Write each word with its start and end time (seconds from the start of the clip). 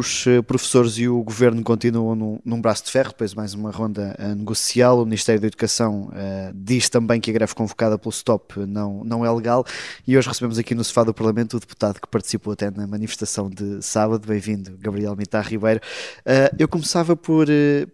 os 0.00 0.26
eh, 0.26 0.40
professores 0.40 0.96
e 0.96 1.06
o 1.06 1.22
governo 1.22 1.62
continuam 1.62 2.14
num, 2.14 2.38
num 2.42 2.60
braço 2.60 2.84
de 2.84 2.90
ferro, 2.90 3.10
depois 3.10 3.34
mais 3.34 3.52
uma 3.52 3.70
ronda 3.70 4.16
uh, 4.18 4.34
negocial. 4.34 5.00
O 5.00 5.04
Ministério 5.04 5.40
da 5.40 5.46
Educação 5.46 6.08
uh, 6.08 6.52
diz 6.54 6.88
também 6.88 7.20
que 7.20 7.30
a 7.30 7.34
greve 7.34 7.54
convocada 7.54 7.98
pelo 7.98 8.10
STOP 8.10 8.60
não, 8.60 9.04
não 9.04 9.24
é 9.24 9.30
legal. 9.30 9.64
E 10.06 10.16
hoje 10.16 10.26
recebemos 10.26 10.58
aqui 10.58 10.74
no 10.74 10.82
sofá 10.82 11.04
do 11.04 11.12
Parlamento 11.12 11.58
o 11.58 11.60
deputado 11.60 12.00
que 12.00 12.08
participou 12.08 12.54
até 12.54 12.70
na 12.70 12.86
manifestação 12.86 13.50
de 13.50 13.82
sábado. 13.82 14.26
Bem-vindo, 14.26 14.76
Gabriel 14.80 15.14
Mitar 15.14 15.46
Ribeiro. 15.46 15.80
Uh, 16.20 16.56
eu 16.58 16.66
começava 16.66 17.14
por, 17.14 17.46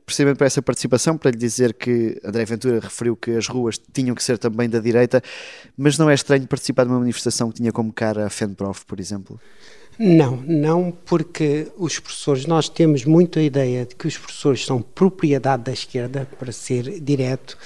precisamente 0.04 0.38
por 0.38 0.46
essa 0.46 0.62
participação, 0.62 1.18
para 1.18 1.32
lhe 1.32 1.37
dizer 1.37 1.74
que 1.74 2.20
André 2.24 2.45
Ventura 2.45 2.79
referiu 2.79 3.16
que 3.16 3.32
as 3.32 3.48
ruas 3.48 3.80
tinham 3.93 4.15
que 4.15 4.23
ser 4.23 4.38
também 4.38 4.68
da 4.68 4.79
direita, 4.79 5.20
mas 5.77 5.98
não 5.98 6.09
é 6.09 6.15
estranho 6.15 6.46
participar 6.46 6.84
de 6.84 6.91
uma 6.91 7.01
manifestação 7.01 7.51
que 7.51 7.57
tinha 7.57 7.73
como 7.73 7.93
cara 7.93 8.27
a 8.27 8.30
FENPROF, 8.30 8.87
por 8.87 9.01
exemplo? 9.01 9.41
Não, 9.98 10.36
não, 10.46 10.92
porque 11.06 11.68
os 11.78 11.98
professores, 11.98 12.45
nós 12.45 12.68
temos 12.68 13.06
muito 13.06 13.38
a 13.38 13.42
ideia 13.42 13.87
de 13.87 13.95
que 13.95 14.06
os 14.06 14.18
professores 14.18 14.64
são 14.64 14.82
propriedade 14.82 15.64
da 15.64 15.73
esquerda, 15.73 16.28
para 16.38 16.52
ser 16.52 17.00
direto, 17.00 17.56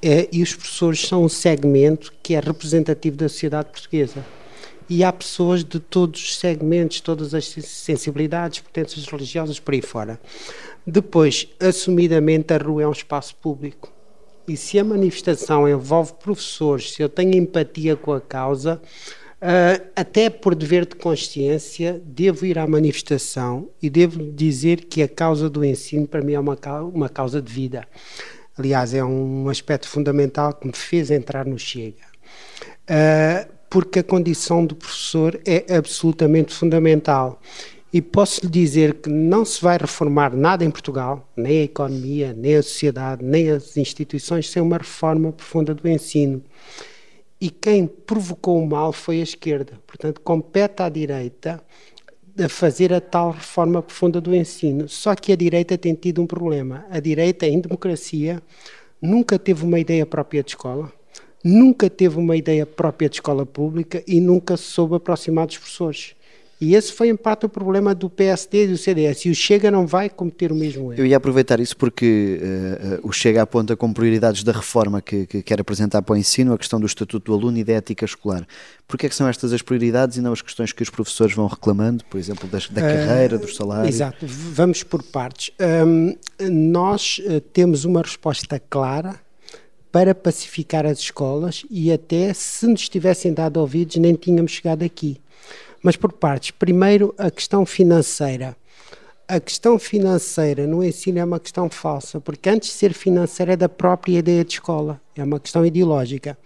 eh, 0.00 0.26
e 0.32 0.42
os 0.42 0.54
professores 0.54 1.00
são 1.00 1.24
um 1.24 1.28
segmento 1.28 2.10
que 2.22 2.34
é 2.34 2.40
representativo 2.40 3.18
da 3.18 3.28
sociedade 3.28 3.68
portuguesa. 3.68 4.24
E 4.88 5.04
há 5.04 5.12
pessoas 5.12 5.62
de 5.62 5.78
todos 5.78 6.22
os 6.22 6.38
segmentos, 6.38 7.00
todas 7.00 7.34
as 7.34 7.46
sensibilidades, 7.46 8.60
potências 8.60 9.06
religiosas, 9.06 9.60
por 9.60 9.74
aí 9.74 9.82
fora. 9.82 10.18
Depois, 10.86 11.48
assumidamente, 11.60 12.52
a 12.54 12.58
rua 12.58 12.82
é 12.82 12.88
um 12.88 12.92
espaço 12.92 13.36
público. 13.36 13.92
E 14.48 14.56
se 14.56 14.78
a 14.78 14.84
manifestação 14.84 15.68
envolve 15.68 16.14
professores, 16.14 16.92
se 16.92 17.02
eu 17.02 17.08
tenho 17.08 17.34
empatia 17.34 17.96
com 17.96 18.12
a 18.12 18.20
causa, 18.20 18.80
Uh, 19.44 19.90
até 19.94 20.30
por 20.30 20.54
dever 20.54 20.86
de 20.86 20.94
consciência, 20.94 22.00
devo 22.02 22.46
ir 22.46 22.58
à 22.58 22.66
manifestação 22.66 23.68
e 23.82 23.90
devo 23.90 24.32
dizer 24.32 24.86
que 24.86 25.02
a 25.02 25.08
causa 25.08 25.50
do 25.50 25.62
ensino 25.62 26.08
para 26.08 26.22
mim 26.22 26.32
é 26.32 26.40
uma, 26.40 26.56
uma 26.94 27.10
causa 27.10 27.42
de 27.42 27.52
vida. 27.52 27.86
Aliás, 28.56 28.94
é 28.94 29.04
um 29.04 29.50
aspecto 29.50 29.86
fundamental 29.86 30.54
que 30.54 30.66
me 30.66 30.72
fez 30.72 31.10
entrar 31.10 31.44
no 31.44 31.58
Chega. 31.58 32.06
Uh, 32.88 33.52
porque 33.68 33.98
a 33.98 34.02
condição 34.02 34.64
do 34.64 34.74
professor 34.74 35.38
é 35.44 35.76
absolutamente 35.76 36.54
fundamental. 36.54 37.38
E 37.92 38.00
posso 38.00 38.40
lhe 38.46 38.50
dizer 38.50 38.94
que 38.94 39.10
não 39.10 39.44
se 39.44 39.60
vai 39.60 39.76
reformar 39.76 40.34
nada 40.34 40.64
em 40.64 40.70
Portugal, 40.70 41.28
nem 41.36 41.60
a 41.60 41.64
economia, 41.64 42.32
nem 42.32 42.56
a 42.56 42.62
sociedade, 42.62 43.22
nem 43.22 43.50
as 43.50 43.76
instituições, 43.76 44.48
sem 44.48 44.62
uma 44.62 44.78
reforma 44.78 45.30
profunda 45.32 45.74
do 45.74 45.86
ensino 45.86 46.42
e 47.44 47.50
quem 47.50 47.86
provocou 47.86 48.58
o 48.58 48.66
mal 48.66 48.90
foi 48.90 49.20
a 49.20 49.22
esquerda. 49.22 49.78
Portanto, 49.86 50.18
compete 50.22 50.82
à 50.82 50.88
direita 50.88 51.62
a 52.42 52.48
fazer 52.48 52.90
a 52.90 53.02
tal 53.02 53.32
reforma 53.32 53.82
profunda 53.82 54.18
do 54.18 54.34
ensino. 54.34 54.88
Só 54.88 55.14
que 55.14 55.30
a 55.30 55.36
direita 55.36 55.76
tem 55.76 55.94
tido 55.94 56.22
um 56.22 56.26
problema. 56.26 56.86
A 56.88 56.98
direita, 57.00 57.46
em 57.46 57.60
democracia, 57.60 58.42
nunca 58.98 59.38
teve 59.38 59.62
uma 59.62 59.78
ideia 59.78 60.06
própria 60.06 60.42
de 60.42 60.52
escola, 60.52 60.90
nunca 61.44 61.90
teve 61.90 62.16
uma 62.16 62.34
ideia 62.34 62.64
própria 62.64 63.10
de 63.10 63.16
escola 63.16 63.44
pública 63.44 64.02
e 64.06 64.22
nunca 64.22 64.56
soube 64.56 64.96
aproximar 64.96 65.46
dos 65.46 65.58
professores. 65.58 66.16
E 66.64 66.74
esse 66.74 66.90
foi 66.90 67.10
em 67.10 67.16
parte 67.16 67.44
o 67.44 67.48
problema 67.48 67.94
do 67.94 68.08
PSD 68.08 68.64
e 68.64 68.66
do 68.68 68.78
CDS. 68.78 69.26
E 69.26 69.30
o 69.30 69.34
Chega 69.34 69.70
não 69.70 69.86
vai 69.86 70.08
cometer 70.08 70.50
o 70.50 70.54
mesmo 70.54 70.90
erro. 70.90 71.02
Eu 71.02 71.04
ia 71.04 71.18
aproveitar 71.18 71.60
isso 71.60 71.76
porque 71.76 72.40
uh, 73.02 73.06
o 73.06 73.12
Chega 73.12 73.42
aponta 73.42 73.76
como 73.76 73.92
prioridades 73.92 74.42
da 74.42 74.52
reforma 74.52 75.02
que, 75.02 75.26
que, 75.26 75.42
quer 75.42 75.60
apresentar 75.60 76.00
para 76.00 76.14
o 76.14 76.16
ensino 76.16 76.54
a 76.54 76.58
questão 76.58 76.80
do 76.80 76.86
estatuto 76.86 77.30
do 77.30 77.38
aluno 77.38 77.58
e 77.58 77.64
da 77.64 77.74
ética 77.74 78.06
escolar. 78.06 78.46
Porquê 78.88 79.04
é 79.04 79.08
que 79.10 79.14
são 79.14 79.28
estas 79.28 79.52
as 79.52 79.60
prioridades 79.60 80.16
e 80.16 80.22
não 80.22 80.32
as 80.32 80.40
questões 80.40 80.72
que 80.72 80.82
os 80.82 80.88
professores 80.88 81.34
vão 81.34 81.46
reclamando, 81.46 82.02
por 82.06 82.16
exemplo, 82.16 82.48
das, 82.48 82.66
da 82.70 82.80
uh, 82.80 82.84
carreira, 82.84 83.36
dos 83.36 83.56
salários? 83.56 83.94
Exato. 83.94 84.24
Vamos 84.26 84.82
por 84.82 85.02
partes. 85.02 85.50
Um, 85.86 86.16
nós 86.50 87.20
uh, 87.26 87.42
temos 87.42 87.84
uma 87.84 88.00
resposta 88.00 88.58
clara 88.58 89.20
para 89.92 90.14
pacificar 90.14 90.86
as 90.86 90.98
escolas 90.98 91.62
e 91.70 91.92
até 91.92 92.32
se 92.32 92.66
nos 92.66 92.88
tivessem 92.88 93.34
dado 93.34 93.58
ouvidos 93.58 93.96
nem 93.96 94.14
tínhamos 94.14 94.52
chegado 94.52 94.82
aqui. 94.82 95.20
Mas 95.84 95.96
por 95.96 96.12
partes. 96.12 96.50
Primeiro, 96.50 97.14
a 97.18 97.30
questão 97.30 97.66
financeira. 97.66 98.56
A 99.28 99.38
questão 99.38 99.78
financeira 99.78 100.66
no 100.66 100.82
ensino 100.82 101.18
é 101.18 101.24
uma 101.24 101.38
questão 101.38 101.68
falsa, 101.68 102.20
porque 102.20 102.48
antes 102.48 102.70
de 102.70 102.74
ser 102.74 102.94
financeira 102.94 103.52
é 103.52 103.56
da 103.56 103.68
própria 103.68 104.18
ideia 104.18 104.44
de 104.44 104.54
escola, 104.54 105.00
é 105.14 105.24
uma 105.24 105.40
questão 105.40 105.64
ideológica. 105.64 106.36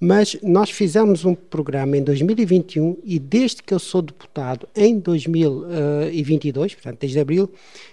Mas 0.00 0.36
nós 0.42 0.70
fizemos 0.70 1.24
um 1.24 1.34
programa 1.34 1.96
em 1.96 2.02
2021 2.02 2.98
e 3.04 3.18
desde 3.18 3.62
que 3.62 3.72
eu 3.72 3.78
sou 3.78 4.02
deputado 4.02 4.66
em 4.74 4.98
2022, 4.98 6.74
portanto 6.74 7.00
desde 7.00 7.20
abril, 7.20 7.50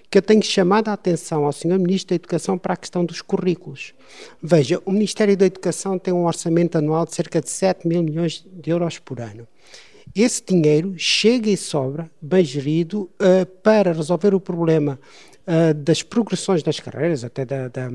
que 0.10 0.18
eu 0.18 0.22
tenho 0.22 0.42
chamado 0.44 0.88
a 0.88 0.94
atenção 0.94 1.46
ao 1.46 1.52
Sr. 1.52 1.78
Ministro 1.78 2.10
da 2.10 2.16
Educação 2.16 2.58
para 2.58 2.74
a 2.74 2.78
questão 2.78 3.06
dos 3.06 3.22
currículos. 3.22 3.94
Veja, 4.42 4.82
o 4.86 4.92
Ministério 4.92 5.38
da 5.38 5.46
Educação 5.46 6.00
tem 6.00 6.14
um 6.14 6.26
orçamento 6.26 6.78
anual 6.78 7.06
de 7.06 7.14
cerca 7.14 7.42
de 7.42 7.50
7 7.50 7.88
mil 7.88 8.02
milhões 8.02 8.46
de 8.52 8.70
euros 8.72 9.00
por 9.00 9.20
ano. 9.20 9.48
Esse 10.16 10.44
dinheiro 10.44 10.96
chega 10.98 11.50
e 11.50 11.58
sobra, 11.58 12.10
bem 12.22 12.44
gerido, 12.44 13.10
uh, 13.22 13.46
para 13.62 13.94
resolver 13.94 14.34
o 14.34 14.40
problema 14.40 15.00
uh, 15.46 15.74
das 15.74 16.02
progressões 16.02 16.64
das 16.64 16.80
carreiras, 16.80 17.24
até 17.24 17.46
da, 17.46 17.68
da, 17.68 17.90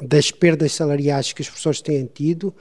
das 0.00 0.30
perdas 0.30 0.72
salariais 0.72 1.32
que 1.32 1.40
os 1.40 1.48
professores 1.48 1.80
têm 1.80 2.06
tido, 2.06 2.54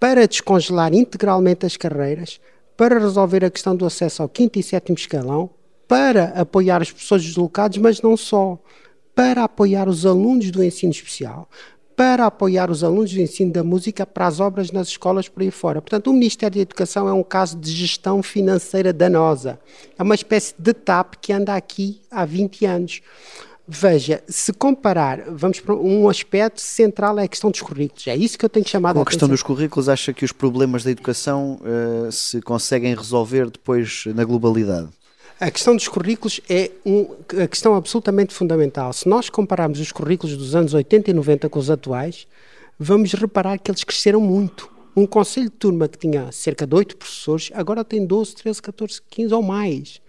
para 0.00 0.26
descongelar 0.26 0.94
integralmente 0.94 1.66
as 1.66 1.76
carreiras, 1.76 2.40
para 2.76 2.98
resolver 2.98 3.44
a 3.44 3.50
questão 3.50 3.76
do 3.76 3.86
acesso 3.86 4.22
ao 4.22 4.28
quinto 4.28 4.58
e 4.58 4.62
sétimo 4.62 4.96
escalão, 4.96 5.50
para 5.86 6.24
apoiar 6.30 6.82
os 6.82 6.90
professores 6.90 7.24
deslocados, 7.24 7.78
mas 7.78 8.00
não 8.00 8.16
só, 8.16 8.58
para 9.14 9.44
apoiar 9.44 9.88
os 9.88 10.04
alunos 10.04 10.50
do 10.50 10.62
ensino 10.62 10.92
especial, 10.92 11.48
para 11.96 12.26
apoiar 12.26 12.70
os 12.70 12.84
alunos 12.84 13.12
do 13.12 13.20
ensino 13.20 13.50
da 13.50 13.64
música 13.64 14.04
para 14.04 14.26
as 14.26 14.38
obras 14.38 14.70
nas 14.70 14.88
escolas 14.88 15.28
por 15.28 15.42
aí 15.42 15.50
fora. 15.50 15.80
Portanto, 15.80 16.10
o 16.10 16.12
Ministério 16.12 16.56
da 16.56 16.62
Educação 16.62 17.08
é 17.08 17.12
um 17.12 17.22
caso 17.22 17.56
de 17.56 17.72
gestão 17.72 18.22
financeira 18.22 18.92
danosa. 18.92 19.58
É 19.98 20.02
uma 20.02 20.14
espécie 20.14 20.54
de 20.58 20.74
TAP 20.74 21.14
que 21.20 21.32
anda 21.32 21.54
aqui 21.54 22.02
há 22.10 22.26
20 22.26 22.66
anos. 22.66 23.00
Veja, 23.66 24.22
se 24.28 24.52
comparar, 24.52 25.22
vamos 25.28 25.58
para 25.58 25.74
um 25.74 26.08
aspecto 26.08 26.60
central 26.60 27.18
é 27.18 27.24
a 27.24 27.28
questão 27.28 27.50
dos 27.50 27.62
currículos. 27.62 28.06
É 28.06 28.14
isso 28.14 28.38
que 28.38 28.44
eu 28.44 28.48
tenho 28.48 28.68
chamado 28.68 28.94
Com 28.94 29.00
a, 29.00 29.02
a 29.02 29.06
questão 29.06 29.28
dos 29.28 29.42
currículos, 29.42 29.88
acha 29.88 30.12
que 30.12 30.24
os 30.24 30.30
problemas 30.30 30.84
da 30.84 30.90
educação 30.90 31.58
uh, 31.62 32.12
se 32.12 32.40
conseguem 32.42 32.94
resolver 32.94 33.50
depois 33.50 34.04
na 34.14 34.22
globalidade? 34.22 34.88
A 35.38 35.50
questão 35.50 35.76
dos 35.76 35.86
currículos 35.86 36.40
é 36.48 36.70
um, 36.84 37.14
a 37.42 37.46
questão 37.46 37.74
absolutamente 37.74 38.32
fundamental. 38.32 38.90
Se 38.94 39.06
nós 39.06 39.28
compararmos 39.28 39.78
os 39.78 39.92
currículos 39.92 40.34
dos 40.34 40.54
anos 40.54 40.72
80 40.72 41.10
e 41.10 41.14
90 41.14 41.50
com 41.50 41.58
os 41.58 41.70
atuais, 41.70 42.26
vamos 42.78 43.12
reparar 43.12 43.58
que 43.58 43.70
eles 43.70 43.84
cresceram 43.84 44.18
muito. 44.18 44.74
Um 44.96 45.06
conselho 45.06 45.50
de 45.50 45.56
turma 45.56 45.88
que 45.88 45.98
tinha 45.98 46.32
cerca 46.32 46.66
de 46.66 46.74
8 46.74 46.96
professores, 46.96 47.50
agora 47.52 47.84
tem 47.84 48.06
12, 48.06 48.34
13, 48.34 48.62
14, 48.62 49.02
15 49.10 49.34
ou 49.34 49.42
mais. 49.42 50.00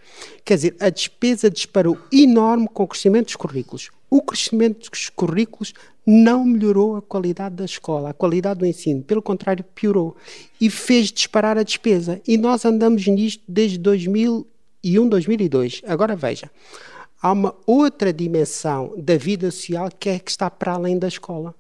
Quer 0.46 0.56
dizer, 0.56 0.76
a 0.80 0.90
despesa 0.90 1.50
disparou 1.50 1.98
enorme 2.10 2.70
com 2.74 2.84
o 2.84 2.88
crescimento 2.88 3.26
dos 3.26 3.36
currículos. 3.36 3.90
O 4.10 4.22
crescimento 4.22 4.90
dos 4.90 5.10
currículos 5.10 5.74
não 6.06 6.46
melhorou 6.46 6.96
a 6.96 7.02
qualidade 7.02 7.56
da 7.56 7.66
escola, 7.66 8.12
a 8.12 8.14
qualidade 8.14 8.62
do 8.62 8.66
ensino, 8.66 9.04
pelo 9.04 9.22
contrário, 9.22 9.66
piorou 9.76 10.16
e 10.62 10.70
fez 10.70 11.12
disparar 11.12 11.58
a 11.58 11.64
despesa. 11.64 12.22
E 12.26 12.38
nós 12.38 12.64
andamos 12.64 13.06
nisto 13.08 13.44
desde 13.46 13.78
2000 13.78 14.48
e 14.88 15.00
um 15.00 15.10
2002. 15.10 15.82
Agora 15.86 16.16
veja, 16.16 16.50
há 17.22 17.32
uma 17.32 17.54
outra 17.66 18.14
dimensão 18.14 18.94
da 18.98 19.18
vida 19.18 19.52
social 19.52 19.90
que 20.00 20.10
é 20.10 20.20
que 20.20 20.32
está 20.32 20.50
para 20.50 20.74
além 20.74 20.98
da 20.98 21.08
escola. 21.08 21.54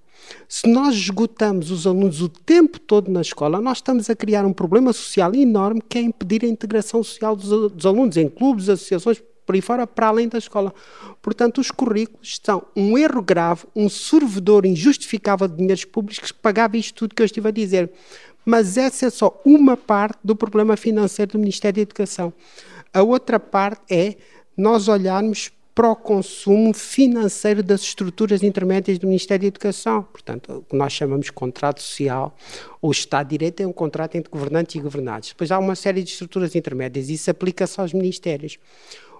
Se 0.47 0.67
nós 0.67 0.95
esgotamos 0.95 1.69
os 1.69 1.85
alunos 1.85 2.21
o 2.21 2.29
tempo 2.29 2.79
todo 2.79 3.11
na 3.11 3.21
escola, 3.21 3.61
nós 3.61 3.77
estamos 3.77 4.09
a 4.09 4.15
criar 4.15 4.45
um 4.45 4.53
problema 4.53 4.91
social 4.93 5.33
enorme 5.35 5.81
que 5.87 5.97
é 5.97 6.01
impedir 6.01 6.43
a 6.43 6.47
integração 6.47 7.03
social 7.03 7.35
dos, 7.35 7.71
dos 7.71 7.85
alunos 7.85 8.17
em 8.17 8.27
clubes, 8.29 8.69
associações, 8.69 9.21
por 9.45 9.55
aí 9.55 9.61
fora, 9.61 9.85
para 9.85 10.07
além 10.07 10.27
da 10.27 10.37
escola. 10.37 10.73
Portanto, 11.21 11.59
os 11.59 11.71
currículos 11.71 12.39
são 12.43 12.63
um 12.75 12.97
erro 12.97 13.21
grave, 13.21 13.65
um 13.75 13.87
servidor 13.87 14.65
injustificável 14.65 15.47
de 15.47 15.55
dinheiros 15.55 15.85
públicos 15.85 16.31
que 16.31 16.37
pagava 16.39 16.75
isto 16.77 16.95
tudo 16.95 17.15
que 17.15 17.21
eu 17.21 17.25
estive 17.25 17.47
a 17.47 17.51
dizer. 17.51 17.89
Mas 18.45 18.77
essa 18.77 19.05
é 19.05 19.09
só 19.09 19.41
uma 19.45 19.75
parte 19.75 20.19
do 20.23 20.35
problema 20.35 20.75
financeiro 20.77 21.33
do 21.33 21.39
Ministério 21.39 21.75
da 21.75 21.81
Educação. 21.81 22.33
A 22.97 23.03
outra 23.03 23.39
parte 23.39 23.93
é 23.93 24.15
nós 24.57 24.87
olharmos 24.87 25.51
para 25.75 25.87
o 25.87 25.95
consumo 25.95 26.73
financeiro 26.73 27.61
das 27.61 27.81
estruturas 27.81 28.41
intermédias 28.41 28.97
do 28.97 29.05
Ministério 29.05 29.43
da 29.43 29.47
Educação. 29.49 30.01
Portanto, 30.01 30.51
o 30.51 30.61
que 30.63 30.75
nós 30.75 30.93
chamamos 30.93 31.27
de 31.27 31.31
contrato 31.31 31.79
social, 31.79 32.35
ou 32.81 32.91
Estado 32.91 33.27
de 33.27 33.37
Direito 33.37 33.61
é 33.61 33.67
um 33.67 33.71
contrato 33.71 34.15
entre 34.15 34.31
governantes 34.31 34.73
e 34.73 34.79
governados. 34.79 35.29
Depois 35.29 35.51
há 35.51 35.59
uma 35.59 35.75
série 35.75 36.01
de 36.01 36.09
estruturas 36.09 36.55
intermédias 36.55 37.07
e 37.09 37.13
isso 37.13 37.29
aplica-se 37.29 37.79
aos 37.79 37.93
ministérios. 37.93 38.57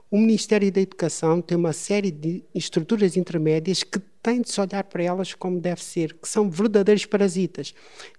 O 0.09 0.17
Ministério 0.17 0.71
da 0.71 0.81
Educação 0.81 1.39
tem 1.39 1.55
uma 1.55 1.71
série 1.71 2.09
de 2.09 2.43
estruturas 2.55 3.15
intermédias 3.15 3.83
que 3.83 3.99
tem 4.27 4.41
de 4.41 4.51
se 4.51 4.59
olhar 4.59 4.83
para 4.83 5.01
elas 5.01 5.33
como 5.33 5.57
deve 5.57 5.81
ser, 5.81 6.13
que 6.15 6.27
são 6.27 6.49
verdadeiros 6.49 7.05
parasitas. 7.05 7.73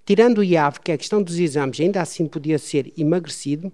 Tirando 0.06 0.38
o 0.38 0.43
IAV, 0.43 0.81
que 0.82 0.90
é 0.90 0.94
a 0.94 0.96
questão 0.96 1.22
dos 1.22 1.38
exames, 1.38 1.78
ainda 1.78 2.00
assim 2.00 2.26
podia 2.26 2.58
ser 2.58 2.90
emagrecido, 2.96 3.70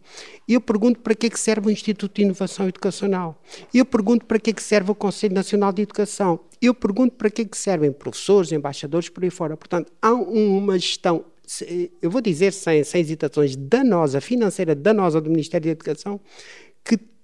eu 0.48 0.60
pergunto 0.60 0.98
para 0.98 1.14
que, 1.14 1.28
é 1.28 1.30
que 1.30 1.38
serve 1.38 1.68
o 1.68 1.70
Instituto 1.70 2.16
de 2.16 2.22
Inovação 2.22 2.66
Educacional. 2.66 3.40
Eu 3.72 3.84
pergunto 3.84 4.26
para 4.26 4.40
que, 4.40 4.50
é 4.50 4.52
que 4.52 4.60
serve 4.64 4.90
o 4.90 4.96
Conselho 4.96 5.32
Nacional 5.32 5.72
de 5.72 5.82
Educação. 5.82 6.40
Eu 6.60 6.74
pergunto 6.74 7.14
para 7.14 7.30
que, 7.30 7.42
é 7.42 7.44
que 7.44 7.56
servem 7.56 7.92
professores, 7.92 8.50
embaixadores, 8.50 9.08
por 9.08 9.22
aí 9.22 9.30
fora. 9.30 9.56
Portanto, 9.56 9.92
há 10.02 10.12
uma 10.12 10.76
gestão 10.76 11.24
eu 12.00 12.10
vou 12.10 12.22
dizer 12.22 12.52
sem, 12.52 12.82
sem 12.84 13.02
hesitações, 13.02 13.54
danosa, 13.54 14.18
financeira 14.18 14.74
danosa 14.74 15.20
do 15.20 15.28
Ministério 15.28 15.66
da 15.66 15.72
Educação, 15.72 16.18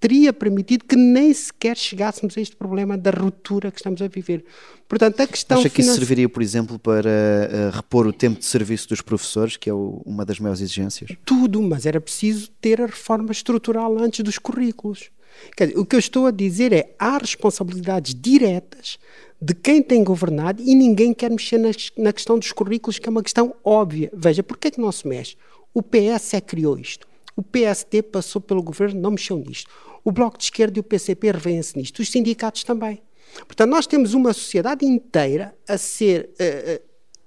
teria 0.01 0.33
permitido 0.33 0.85
que 0.87 0.97
nem 0.97 1.33
sequer 1.33 1.77
chegássemos 1.77 2.37
a 2.37 2.41
este 2.41 2.57
problema 2.57 2.97
da 2.97 3.11
ruptura 3.11 3.71
que 3.71 3.79
estamos 3.79 4.01
a 4.01 4.09
viver. 4.09 4.43
Portanto, 4.89 5.21
a 5.21 5.27
questão 5.27 5.61
Acha 5.61 5.69
que 5.69 5.83
isso 5.83 5.95
serviria, 5.95 6.29
por 6.29 6.43
exemplo, 6.43 6.79
para 6.79 7.11
uh, 7.11 7.77
repor 7.77 8.07
o 8.07 8.13
tempo 8.13 8.41
de 8.41 8.47
serviço 8.47 8.89
dos 8.89 9.03
professores, 9.03 9.59
que 9.59 9.69
é 9.69 9.75
o, 9.75 10.01
uma 10.07 10.25
das 10.25 10.41
maiores 10.41 10.63
exigências? 10.63 11.11
Tudo, 11.25 11.61
mas 11.63 11.85
era 11.85 12.01
preciso 12.01 12.51
ter 12.61 12.81
a 12.81 12.87
reforma 12.87 13.31
estrutural 13.31 13.99
antes 13.99 14.25
dos 14.25 14.39
currículos. 14.39 15.11
Dizer, 15.57 15.79
o 15.79 15.85
que 15.85 15.95
eu 15.95 16.01
estou 16.01 16.27
a 16.27 16.31
dizer 16.31 16.73
é 16.73 16.95
há 16.99 17.19
responsabilidades 17.19 18.15
diretas 18.15 18.99
de 19.41 19.55
quem 19.55 19.83
tem 19.83 20.03
governado 20.03 20.63
e 20.63 20.75
ninguém 20.75 21.15
quer 21.15 21.31
mexer 21.31 21.59
na, 21.59 21.71
na 21.97 22.13
questão 22.13 22.39
dos 22.39 22.51
currículos, 22.53 22.99
que 22.99 23.09
é 23.09 23.11
uma 23.11 23.23
questão 23.23 23.55
óbvia. 23.63 24.11
Veja, 24.15 24.43
por 24.43 24.57
que 24.57 24.69
é 24.69 24.71
que 24.71 24.81
não 24.81 24.91
se 24.91 25.07
mexe? 25.07 25.37
O 25.73 25.83
PS 25.83 26.35
é 26.35 26.41
que 26.41 26.49
criou 26.49 26.79
isto. 26.79 27.10
O 27.37 27.43
PSD 27.43 28.03
passou 28.03 28.41
pelo 28.41 28.63
governo, 28.63 29.01
não 29.01 29.13
mexeu 29.13 29.37
nisto. 29.37 29.71
O 30.05 30.11
Bloco 30.11 30.39
de 30.39 30.45
Esquerda 30.45 30.79
e 30.79 30.81
o 30.81 30.85
PCP 30.85 31.33
revêem-se 31.33 31.77
nisto. 31.77 32.01
Os 32.01 32.11
sindicatos 32.11 32.65
também. 32.65 33.03
Portanto, 33.47 33.71
nós 33.71 33.87
temos 33.87 34.15
uma 34.15 34.33
sociedade 34.33 34.85
inteira 34.85 35.55
a 35.69 35.79
ser, 35.79 36.31
uh, 36.41 36.83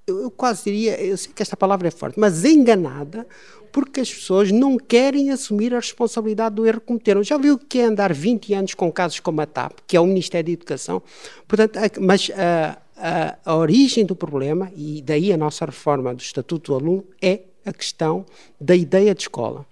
eu 0.05 0.31
quase 0.31 0.65
diria, 0.65 1.01
eu 1.01 1.17
sei 1.17 1.31
que 1.33 1.41
esta 1.41 1.55
palavra 1.55 1.87
é 1.87 1.91
forte, 1.91 2.19
mas 2.19 2.43
enganada 2.43 3.25
porque 3.73 4.01
as 4.01 4.13
pessoas 4.13 4.51
não 4.51 4.77
querem 4.77 5.31
assumir 5.31 5.73
a 5.73 5.79
responsabilidade 5.79 6.55
do 6.55 6.65
erro 6.65 6.79
que 6.79 6.85
cometeram. 6.85 7.23
Já 7.23 7.37
viu 7.37 7.55
o 7.55 7.57
que 7.57 7.79
é 7.79 7.85
andar 7.85 8.13
20 8.13 8.53
anos 8.53 8.73
com 8.75 8.91
casos 8.91 9.19
como 9.19 9.41
a 9.41 9.47
TAP, 9.47 9.79
que 9.87 9.97
é 9.97 9.99
o 9.99 10.05
Ministério 10.05 10.45
da 10.45 10.51
Educação? 10.51 11.01
Portanto, 11.47 11.79
mas 11.99 12.29
a, 12.35 12.77
a, 12.95 13.37
a 13.43 13.55
origem 13.55 14.05
do 14.05 14.15
problema, 14.15 14.71
e 14.75 15.01
daí 15.01 15.33
a 15.33 15.37
nossa 15.37 15.65
reforma 15.65 16.13
do 16.13 16.21
Estatuto 16.21 16.71
do 16.71 16.75
Aluno, 16.77 17.03
é 17.19 17.39
a 17.65 17.73
questão 17.73 18.25
da 18.59 18.75
ideia 18.75 19.13
de 19.13 19.23
escola. 19.23 19.65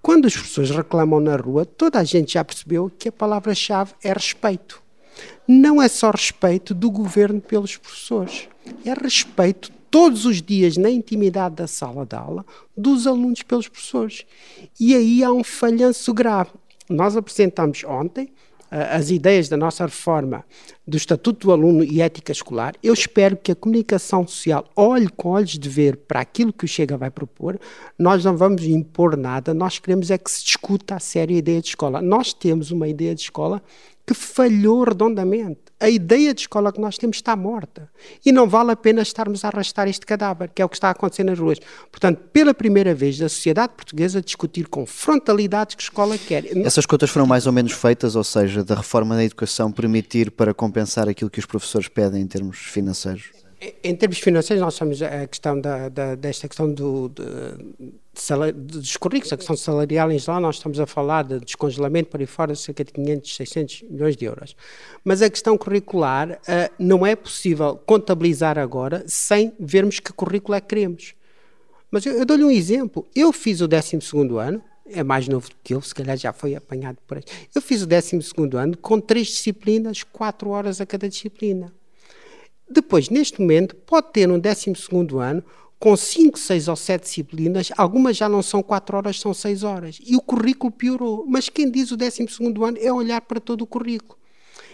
Quando 0.00 0.26
as 0.26 0.36
pessoas 0.36 0.70
reclamam 0.70 1.20
na 1.20 1.36
rua, 1.36 1.66
toda 1.66 1.98
a 1.98 2.04
gente 2.04 2.34
já 2.34 2.44
percebeu 2.44 2.90
que 2.98 3.08
a 3.08 3.12
palavra-chave 3.12 3.94
é 4.02 4.12
respeito. 4.12 4.82
Não 5.46 5.82
é 5.82 5.88
só 5.88 6.10
respeito 6.10 6.74
do 6.74 6.90
governo 6.90 7.40
pelos 7.40 7.76
professores, 7.76 8.48
é 8.84 8.92
respeito 8.92 9.72
todos 9.90 10.24
os 10.24 10.40
dias 10.40 10.76
na 10.76 10.90
intimidade 10.90 11.56
da 11.56 11.66
sala 11.66 12.04
de 12.04 12.14
aula 12.14 12.44
dos 12.76 13.06
alunos 13.06 13.42
pelos 13.42 13.68
professores. 13.68 14.24
E 14.78 14.94
aí 14.94 15.24
há 15.24 15.32
um 15.32 15.42
falhanço 15.42 16.12
grave. 16.12 16.50
Nós 16.88 17.16
apresentamos 17.16 17.82
ontem 17.84 18.30
as 18.70 19.10
ideias 19.10 19.48
da 19.48 19.56
nossa 19.56 19.84
reforma 19.84 20.44
do 20.86 20.96
Estatuto 20.96 21.46
do 21.46 21.52
Aluno 21.52 21.84
e 21.84 22.00
Ética 22.00 22.32
Escolar, 22.32 22.74
eu 22.82 22.92
espero 22.94 23.36
que 23.36 23.52
a 23.52 23.56
comunicação 23.56 24.26
social 24.26 24.64
olhe 24.74 25.08
com 25.08 25.30
olhos 25.30 25.58
de 25.58 25.68
ver 25.68 25.96
para 25.96 26.20
aquilo 26.20 26.52
que 26.52 26.64
o 26.64 26.68
Chega 26.68 26.96
vai 26.96 27.10
propor. 27.10 27.58
Nós 27.98 28.24
não 28.24 28.36
vamos 28.36 28.64
impor 28.64 29.16
nada, 29.16 29.52
nós 29.52 29.78
queremos 29.78 30.10
é 30.10 30.18
que 30.18 30.30
se 30.30 30.44
discuta 30.44 30.96
a 30.96 31.00
sério 31.00 31.34
a 31.34 31.38
ideia 31.38 31.60
de 31.60 31.68
escola. 31.68 32.00
Nós 32.00 32.32
temos 32.32 32.70
uma 32.70 32.88
ideia 32.88 33.14
de 33.14 33.22
escola 33.22 33.62
que 34.08 34.14
falhou 34.14 34.84
redondamente. 34.84 35.60
A 35.78 35.90
ideia 35.90 36.32
de 36.32 36.40
escola 36.40 36.72
que 36.72 36.80
nós 36.80 36.96
temos 36.96 37.18
está 37.18 37.36
morta. 37.36 37.90
E 38.24 38.32
não 38.32 38.48
vale 38.48 38.72
a 38.72 38.76
pena 38.76 39.02
estarmos 39.02 39.44
a 39.44 39.48
arrastar 39.48 39.86
este 39.86 40.06
cadáver, 40.06 40.50
que 40.54 40.62
é 40.62 40.64
o 40.64 40.68
que 40.68 40.76
está 40.76 40.88
a 40.88 40.92
acontecer 40.92 41.24
nas 41.24 41.38
ruas. 41.38 41.58
Portanto, 41.92 42.22
pela 42.32 42.54
primeira 42.54 42.94
vez, 42.94 43.20
a 43.20 43.28
sociedade 43.28 43.74
portuguesa 43.74 44.22
discutir 44.22 44.66
com 44.66 44.86
frontalidade 44.86 45.76
que 45.76 45.82
escola 45.82 46.16
quer. 46.16 46.46
Essas 46.64 46.86
contas 46.86 47.10
foram 47.10 47.26
mais 47.26 47.46
ou 47.46 47.52
menos 47.52 47.72
feitas, 47.72 48.16
ou 48.16 48.24
seja, 48.24 48.64
da 48.64 48.76
reforma 48.76 49.14
da 49.14 49.22
educação 49.22 49.70
permitir 49.70 50.30
para 50.30 50.54
compensar 50.54 51.06
aquilo 51.06 51.28
que 51.28 51.38
os 51.38 51.46
professores 51.46 51.86
pedem 51.86 52.22
em 52.22 52.26
termos 52.26 52.56
financeiros? 52.56 53.30
Em 53.82 53.96
termos 53.96 54.20
financeiros, 54.20 54.62
nós 54.62 54.78
temos 54.78 55.02
a 55.02 55.26
questão 55.26 55.60
da, 55.60 55.88
da, 55.88 56.14
desta 56.14 56.46
questão 56.46 56.72
do, 56.72 57.08
de, 57.08 57.24
de, 58.14 58.52
dos 58.52 58.96
currículos, 58.96 59.32
a 59.32 59.36
questão 59.36 59.56
salarial 59.56 60.12
em 60.12 60.18
geral, 60.18 60.40
nós 60.40 60.56
estamos 60.56 60.78
a 60.78 60.86
falar 60.86 61.24
de 61.24 61.40
descongelamento 61.40 62.08
para 62.08 62.22
aí 62.22 62.26
fora 62.26 62.52
de 62.52 62.60
cerca 62.60 62.84
de 62.84 62.92
500, 62.92 63.34
600 63.34 63.82
milhões 63.90 64.16
de 64.16 64.26
euros. 64.26 64.54
Mas 65.02 65.22
a 65.22 65.28
questão 65.28 65.58
curricular 65.58 66.30
uh, 66.30 66.72
não 66.78 67.04
é 67.04 67.16
possível 67.16 67.76
contabilizar 67.84 68.58
agora 68.58 69.02
sem 69.08 69.52
vermos 69.58 69.98
que 69.98 70.12
currículo 70.12 70.54
é 70.54 70.60
que 70.60 70.68
queremos. 70.68 71.14
Mas 71.90 72.06
eu, 72.06 72.12
eu 72.12 72.24
dou-lhe 72.24 72.44
um 72.44 72.52
exemplo. 72.52 73.08
Eu 73.12 73.32
fiz 73.32 73.60
o 73.60 73.66
12 73.66 73.98
ano, 74.38 74.62
é 74.86 75.02
mais 75.02 75.26
novo 75.26 75.48
do 75.48 75.56
que 75.64 75.74
eu, 75.74 75.82
se 75.82 75.92
calhar 75.92 76.16
já 76.16 76.32
foi 76.32 76.54
apanhado 76.54 76.98
por 77.08 77.16
aí. 77.16 77.24
Eu 77.52 77.60
fiz 77.60 77.82
o 77.82 77.88
12 77.88 78.20
ano 78.54 78.76
com 78.76 79.00
três 79.00 79.26
disciplinas, 79.26 80.04
quatro 80.04 80.50
horas 80.50 80.80
a 80.80 80.86
cada 80.86 81.08
disciplina. 81.08 81.72
Depois, 82.70 83.08
neste 83.08 83.40
momento, 83.40 83.74
pode 83.74 84.12
ter 84.12 84.30
um 84.30 84.38
12 84.38 84.72
ano 85.20 85.42
com 85.78 85.96
5, 85.96 86.38
6 86.38 86.68
ou 86.68 86.76
7 86.76 87.02
disciplinas, 87.02 87.70
algumas 87.76 88.16
já 88.16 88.28
não 88.28 88.42
são 88.42 88.62
4 88.62 88.96
horas, 88.96 89.20
são 89.20 89.32
6 89.32 89.62
horas. 89.62 89.98
E 90.04 90.16
o 90.16 90.20
currículo 90.20 90.72
piorou. 90.72 91.24
Mas 91.26 91.48
quem 91.48 91.70
diz 91.70 91.92
o 91.92 91.96
12 91.96 92.26
ano 92.62 92.78
é 92.80 92.92
olhar 92.92 93.20
para 93.20 93.40
todo 93.40 93.62
o 93.62 93.66
currículo. 93.66 94.18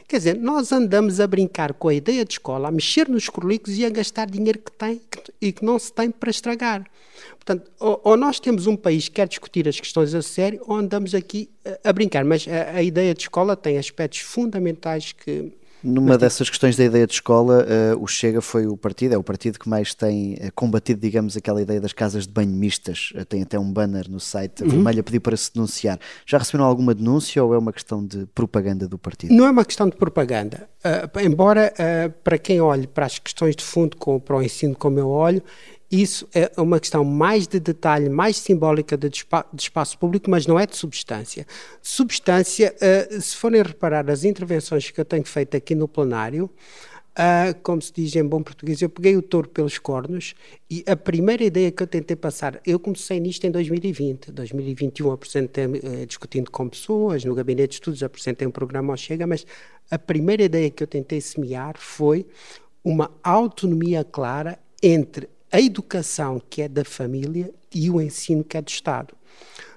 Quer 0.07 0.19
dizer, 0.19 0.37
nós 0.37 0.71
andamos 0.71 1.19
a 1.19 1.27
brincar 1.27 1.73
com 1.73 1.89
a 1.89 1.95
ideia 1.95 2.25
de 2.25 2.35
escola, 2.35 2.69
a 2.69 2.71
mexer 2.71 3.09
nos 3.09 3.29
currículos 3.29 3.79
e 3.79 3.87
a 3.87 3.91
gastar 3.91 4.27
dinheiro 4.27 4.59
que 4.59 4.71
tem 4.71 5.01
e 5.41 5.51
que 5.51 5.65
não 5.65 5.79
se 5.79 5.91
tem 5.93 6.11
para 6.11 6.31
estragar. 6.31 6.85
Portanto, 7.33 7.71
ou, 7.81 8.17
nós 8.17 8.39
temos 8.39 8.67
um 8.67 8.77
país 8.77 9.09
que 9.09 9.15
quer 9.17 9.29
discutir 9.29 9.67
as 9.67 9.81
questões 9.81 10.15
a 10.15 10.21
sério, 10.21 10.61
ou 10.67 10.77
andamos 10.77 11.15
aqui 11.15 11.49
a, 11.65 11.89
a 11.89 11.93
brincar. 11.93 12.25
Mas 12.25 12.47
a 12.47 12.83
ideia 12.83 13.15
de 13.15 13.23
escola 13.23 13.57
tem 13.57 13.79
aspectos 13.79 14.21
fundamentais 14.21 15.13
que 15.13 15.53
numa 15.85 16.17
dessas 16.17 16.49
questões 16.49 16.77
da 16.77 16.85
ideia 16.85 17.07
de 17.07 17.13
escola, 17.13 17.65
uh, 17.95 18.03
o 18.03 18.07
Chega 18.07 18.41
foi 18.41 18.67
o 18.67 18.77
partido, 18.77 19.15
é 19.15 19.19
o 19.19 19.23
partido 19.23 19.59
que 19.59 19.69
mais 19.69 19.93
tem 19.93 20.35
uh, 20.35 20.51
combatido, 20.55 20.99
digamos, 20.99 21.37
aquela 21.37 21.61
ideia 21.61 21.81
das 21.81 21.93
casas 21.93 22.27
de 22.27 22.33
banho 22.33 22.51
mistas. 22.51 23.13
Uh, 23.15 23.25
tem 23.25 23.43
até 23.43 23.59
um 23.59 23.71
banner 23.71 24.11
no 24.11 24.19
site, 24.19 24.63
uhum. 24.63 24.71
vermelho, 24.71 25.01
a 25.01 25.03
pedir 25.03 25.21
para 25.21 25.37
se 25.37 25.53
denunciar. 25.53 26.01
Já 26.25 26.39
receberam 26.39 26.65
alguma 26.65 26.95
denúncia 26.95 27.45
ou 27.45 27.55
é 27.55 27.59
uma 27.59 27.73
questão 27.73 28.05
de 28.05 28.27
propaganda 28.35 28.89
do 28.89 28.97
partido? 28.97 29.35
Não 29.35 29.45
é 29.47 29.51
uma 29.51 29.65
questão 29.65 29.89
de 29.89 29.97
propaganda. 29.97 30.69
embora, 31.23 31.73
para 32.23 32.39
quem 32.39 32.61
olhe 32.61 32.87
para 32.87 33.07
as 33.07 33.19
questões 33.19 33.55
de 33.55 33.63
fundo, 33.63 33.97
com, 33.97 34.19
para 34.19 34.37
o 34.37 34.43
ensino 34.43 34.75
como 34.75 34.99
eu 34.99 35.09
olho, 35.09 35.43
isso 36.03 36.29
é 36.35 36.51
uma 36.57 36.81
questão 36.81 37.05
mais 37.05 37.47
de 37.47 37.61
detalhe, 37.61 38.09
mais 38.09 38.37
simbólica 38.37 38.97
de, 38.97 39.09
de 39.09 39.63
espaço 39.63 39.99
público, 39.99 40.31
mas 40.31 40.47
não 40.47 40.59
é 40.59 40.67
de 40.67 40.77
substância. 40.77 41.47
Substância, 41.83 42.75
uh, 42.75 43.21
se 43.21 43.37
forem 43.37 43.63
reparar 43.63 44.11
as 44.11 44.25
intervenções 44.25 44.91
que 44.91 45.01
eu 45.01 45.05
tenho 45.05 45.25
feito 45.25 45.57
aqui 45.57 45.75
no 45.75 45.87
plenário, 45.87 46.51
uh, 47.15 47.55
como 47.63 47.81
se 47.81 47.93
diz 47.93 48.15
em 48.17 48.25
bom 48.25 48.43
português, 48.43 48.83
eu 48.83 48.89
peguei 48.89 49.17
o 49.17 49.23
touro 49.23 49.49
pelos 49.49 49.79
cornos 49.79 50.35
e 50.69 50.83
a 50.87 50.97
primeira 50.97 51.45
ideia 51.45 51.71
que 51.71 51.83
eu 51.83 51.87
tentei 51.87 52.17
passar, 52.17 52.61
eu 52.67 52.79
comecei 52.79 53.21
nisto 53.21 53.45
em 53.45 53.51
2020, 53.51 54.33
2021 54.33 55.13
apresentei, 55.13 55.67
uh, 55.67 56.07
discutindo 56.07 56.51
com 56.51 56.69
pessoas, 56.69 57.25
no 57.25 57.35
gabinete 57.35 57.69
de 57.69 57.75
estudos 57.75 58.03
apresentei 58.03 58.47
um 58.47 58.51
programa 58.51 58.93
ao 58.93 58.97
Chega, 58.97 59.27
mas 59.27 59.47
a 59.91 59.99
primeira 59.99 60.43
ideia 60.43 60.71
que 60.71 60.83
eu 60.83 60.87
tentei 60.87 61.21
semear 61.21 61.75
foi 61.79 62.27
uma 62.83 63.11
autonomia 63.23 64.05
clara 64.05 64.59
entre 64.83 65.29
a 65.55 65.61
educação 65.61 66.43
que 66.51 66.63
é 66.63 66.69
da 66.69 66.85
família 66.85 67.49
e 67.73 67.89
o 67.89 68.01
ensino 68.01 68.43
que 68.43 68.57
é 68.57 68.61
do 68.61 68.69
Estado. 68.69 69.15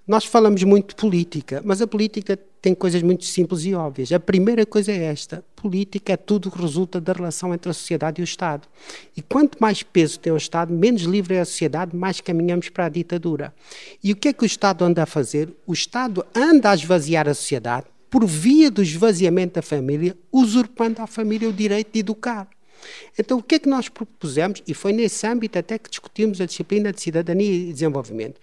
Nós 0.07 0.25
falamos 0.25 0.63
muito 0.63 0.89
de 0.89 0.96
política, 0.96 1.62
mas 1.63 1.84
a 1.84 1.86
política 1.86 2.36
tem 2.60 2.74
coisas 2.74 3.03
muito 3.03 3.24
simples 3.25 3.63
e 3.63 3.75
óbvias. 3.75 4.12
A 4.12 4.19
primeira 4.19 4.65
coisa 4.65 4.91
é 4.91 5.03
esta: 5.03 5.46
política 5.55 6.13
é 6.13 6.17
tudo 6.17 6.50
que 6.50 6.60
resulta 6.60 7.00
da 7.00 7.13
relação 7.13 7.53
entre 7.53 7.69
a 7.69 7.74
sociedade 7.75 8.19
e 8.19 8.24
o 8.24 8.25
Estado. 8.25 8.67
E 9.15 9.22
quanto 9.22 9.62
mais 9.62 9.84
peso 9.84 10.19
tem 10.19 10.34
o 10.34 10.38
Estado, 10.38 10.74
menos 10.74 11.03
livre 11.03 11.36
é 11.36 11.41
a 11.41 11.46
sociedade, 11.46 11.96
mais 11.96 12.22
caminhamos 12.22 12.69
para 12.69 12.86
a 12.86 12.89
ditadura. 12.89 13.53
E 14.03 14.12
o 14.12 14.15
que 14.15 14.29
é 14.29 14.34
que 14.34 14.46
o 14.46 14.48
Estado 14.48 14.84
anda 14.84 15.03
a 15.03 15.05
fazer? 15.05 15.53
O 15.67 15.74
Estado 15.74 16.25
anda 16.34 16.72
a 16.72 16.74
esvaziar 16.74 17.29
a 17.29 17.36
sociedade 17.36 17.86
por 18.10 18.25
via 18.25 18.72
do 18.72 18.81
esvaziamento 18.81 19.55
da 19.55 19.62
família, 19.62 20.17
usurpando 20.31 21.03
à 21.03 21.05
família 21.05 21.48
o 21.48 21.53
direito 21.53 21.91
de 21.93 22.00
educar. 22.00 22.48
Então, 23.17 23.38
o 23.38 23.44
que 23.44 23.56
é 23.56 23.60
que 23.60 23.70
nós 23.70 23.89
propusemos? 23.89 24.62
E 24.67 24.74
foi 24.74 24.94
nesse 24.94 25.25
âmbito 25.25 25.58
até 25.58 25.77
que 25.77 25.89
discutimos 25.89 26.39
a 26.41 26.46
disciplina 26.46 26.91
de 26.91 27.01
cidadania 27.01 27.51
e 27.51 27.74
desenvolvimento. 27.74 28.39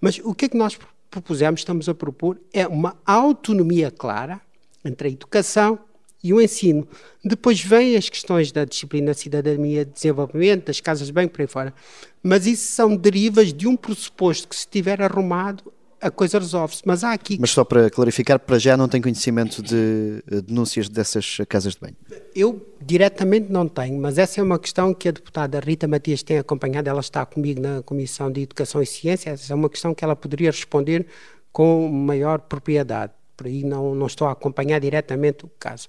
Mas 0.00 0.20
o 0.22 0.34
que 0.34 0.46
é 0.46 0.48
que 0.48 0.56
nós 0.56 0.78
propusemos, 1.10 1.60
estamos 1.60 1.88
a 1.88 1.94
propor, 1.94 2.40
é 2.52 2.66
uma 2.66 2.96
autonomia 3.04 3.90
clara 3.90 4.40
entre 4.84 5.08
a 5.08 5.10
educação 5.10 5.78
e 6.22 6.32
o 6.32 6.40
ensino. 6.40 6.86
Depois 7.24 7.60
vêm 7.60 7.96
as 7.96 8.08
questões 8.08 8.52
da 8.52 8.64
disciplina 8.64 9.12
de 9.12 9.20
cidadania 9.20 9.82
e 9.82 9.84
desenvolvimento, 9.84 10.66
das 10.66 10.80
casas 10.80 11.06
de 11.08 11.12
bem 11.12 11.26
por 11.26 11.40
aí 11.40 11.46
fora. 11.46 11.74
Mas 12.22 12.46
isso 12.46 12.72
são 12.72 12.94
derivas 12.94 13.52
de 13.52 13.66
um 13.66 13.76
pressuposto 13.76 14.48
que, 14.48 14.54
se 14.54 14.62
estiver 14.62 15.00
arrumado, 15.02 15.72
a 16.00 16.10
coisa 16.10 16.38
resolve-se. 16.38 16.82
Mas 16.84 17.04
há 17.04 17.12
aqui. 17.12 17.36
Mas 17.40 17.50
só 17.50 17.64
para 17.64 17.90
clarificar, 17.90 18.38
para 18.38 18.58
já 18.58 18.76
não 18.76 18.88
tem 18.88 19.00
conhecimento 19.00 19.62
de 19.62 20.22
eh, 20.30 20.40
denúncias 20.40 20.88
dessas 20.88 21.38
casas 21.48 21.74
de 21.74 21.80
banho? 21.80 21.96
Eu 22.34 22.66
diretamente 22.80 23.52
não 23.52 23.68
tenho, 23.68 24.00
mas 24.00 24.18
essa 24.18 24.40
é 24.40 24.42
uma 24.42 24.58
questão 24.58 24.94
que 24.94 25.08
a 25.08 25.12
deputada 25.12 25.60
Rita 25.60 25.86
Matias 25.86 26.22
tem 26.22 26.38
acompanhado. 26.38 26.88
Ela 26.88 27.00
está 27.00 27.24
comigo 27.26 27.60
na 27.60 27.82
Comissão 27.82 28.30
de 28.30 28.42
Educação 28.42 28.82
e 28.82 28.86
Ciência. 28.86 29.30
Essa 29.30 29.52
é 29.52 29.56
uma 29.56 29.68
questão 29.68 29.94
que 29.94 30.04
ela 30.04 30.16
poderia 30.16 30.50
responder 30.50 31.06
com 31.52 31.88
maior 31.88 32.40
propriedade 32.40 33.12
por 33.40 33.46
aí 33.46 33.64
não, 33.64 33.94
não 33.94 34.06
estou 34.06 34.28
a 34.28 34.32
acompanhar 34.32 34.78
diretamente 34.78 35.46
o 35.46 35.50
caso. 35.58 35.88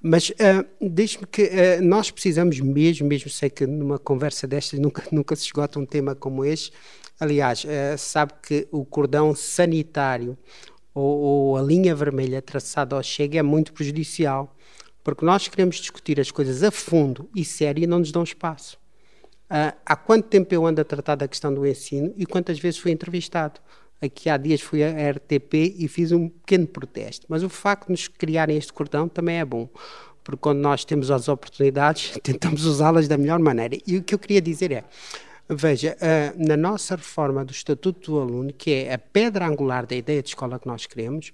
Mas 0.00 0.30
uh, 0.30 0.64
deixe-me 0.80 1.26
que 1.26 1.42
uh, 1.42 1.82
nós 1.82 2.12
precisamos 2.12 2.60
mesmo, 2.60 3.08
mesmo 3.08 3.28
sei 3.28 3.50
que 3.50 3.66
numa 3.66 3.98
conversa 3.98 4.46
destas 4.46 4.78
nunca, 4.78 5.02
nunca 5.10 5.34
se 5.34 5.46
esgota 5.46 5.80
um 5.80 5.84
tema 5.84 6.14
como 6.14 6.44
este. 6.44 6.72
Aliás, 7.22 7.62
uh, 7.62 7.96
sabe 7.96 8.32
que 8.42 8.66
o 8.72 8.84
cordão 8.84 9.32
sanitário 9.32 10.36
ou, 10.92 11.20
ou 11.20 11.56
a 11.56 11.62
linha 11.62 11.94
vermelha 11.94 12.42
traçada 12.42 12.96
ao 12.96 13.02
Chega 13.04 13.38
é 13.38 13.42
muito 13.42 13.72
prejudicial, 13.72 14.52
porque 15.04 15.24
nós 15.24 15.46
queremos 15.46 15.76
discutir 15.76 16.18
as 16.18 16.32
coisas 16.32 16.64
a 16.64 16.72
fundo 16.72 17.30
e 17.32 17.44
sério 17.44 17.84
e 17.84 17.86
não 17.86 18.00
nos 18.00 18.10
dão 18.10 18.24
espaço. 18.24 18.76
Uh, 19.44 19.72
há 19.86 19.94
quanto 19.94 20.26
tempo 20.26 20.52
eu 20.52 20.66
ando 20.66 20.80
a 20.80 20.84
tratar 20.84 21.14
da 21.14 21.28
questão 21.28 21.54
do 21.54 21.64
ensino 21.64 22.12
e 22.16 22.26
quantas 22.26 22.58
vezes 22.58 22.80
fui 22.80 22.90
entrevistado? 22.90 23.60
Aqui 24.00 24.28
há 24.28 24.36
dias 24.36 24.60
fui 24.60 24.82
à 24.82 24.88
RTP 25.12 25.76
e 25.78 25.86
fiz 25.86 26.10
um 26.10 26.28
pequeno 26.28 26.66
protesto. 26.66 27.24
Mas 27.28 27.44
o 27.44 27.48
facto 27.48 27.86
de 27.86 27.92
nos 27.92 28.08
criarem 28.08 28.56
este 28.56 28.72
cordão 28.72 29.08
também 29.08 29.38
é 29.38 29.44
bom, 29.44 29.68
porque 30.24 30.40
quando 30.40 30.58
nós 30.58 30.84
temos 30.84 31.08
as 31.08 31.28
oportunidades, 31.28 32.18
tentamos 32.20 32.64
usá-las 32.64 33.06
da 33.06 33.16
melhor 33.16 33.38
maneira. 33.38 33.78
E 33.86 33.96
o 33.96 34.02
que 34.02 34.12
eu 34.12 34.18
queria 34.18 34.42
dizer 34.42 34.72
é. 34.72 34.82
Veja, 35.48 35.96
uh, 35.96 36.46
na 36.46 36.56
nossa 36.56 36.96
reforma 36.96 37.44
do 37.44 37.52
Estatuto 37.52 38.12
do 38.12 38.20
Aluno, 38.20 38.52
que 38.52 38.70
é 38.70 38.94
a 38.94 38.98
pedra 38.98 39.46
angular 39.46 39.86
da 39.86 39.94
ideia 39.94 40.22
de 40.22 40.28
escola 40.28 40.58
que 40.58 40.66
nós 40.66 40.86
queremos, 40.86 41.32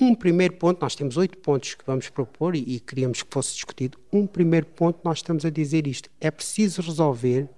um 0.00 0.14
primeiro 0.14 0.54
ponto, 0.54 0.80
nós 0.80 0.94
temos 0.94 1.16
oito 1.16 1.38
pontos 1.38 1.74
que 1.74 1.84
vamos 1.84 2.08
propor 2.08 2.56
e, 2.56 2.60
e 2.60 2.80
queríamos 2.80 3.22
que 3.22 3.28
fosse 3.30 3.54
discutido. 3.54 3.98
Um 4.12 4.26
primeiro 4.26 4.66
ponto, 4.66 5.00
nós 5.04 5.18
estamos 5.18 5.44
a 5.44 5.50
dizer 5.50 5.86
isto: 5.86 6.08
é 6.20 6.30
preciso 6.30 6.80
resolver 6.80 7.48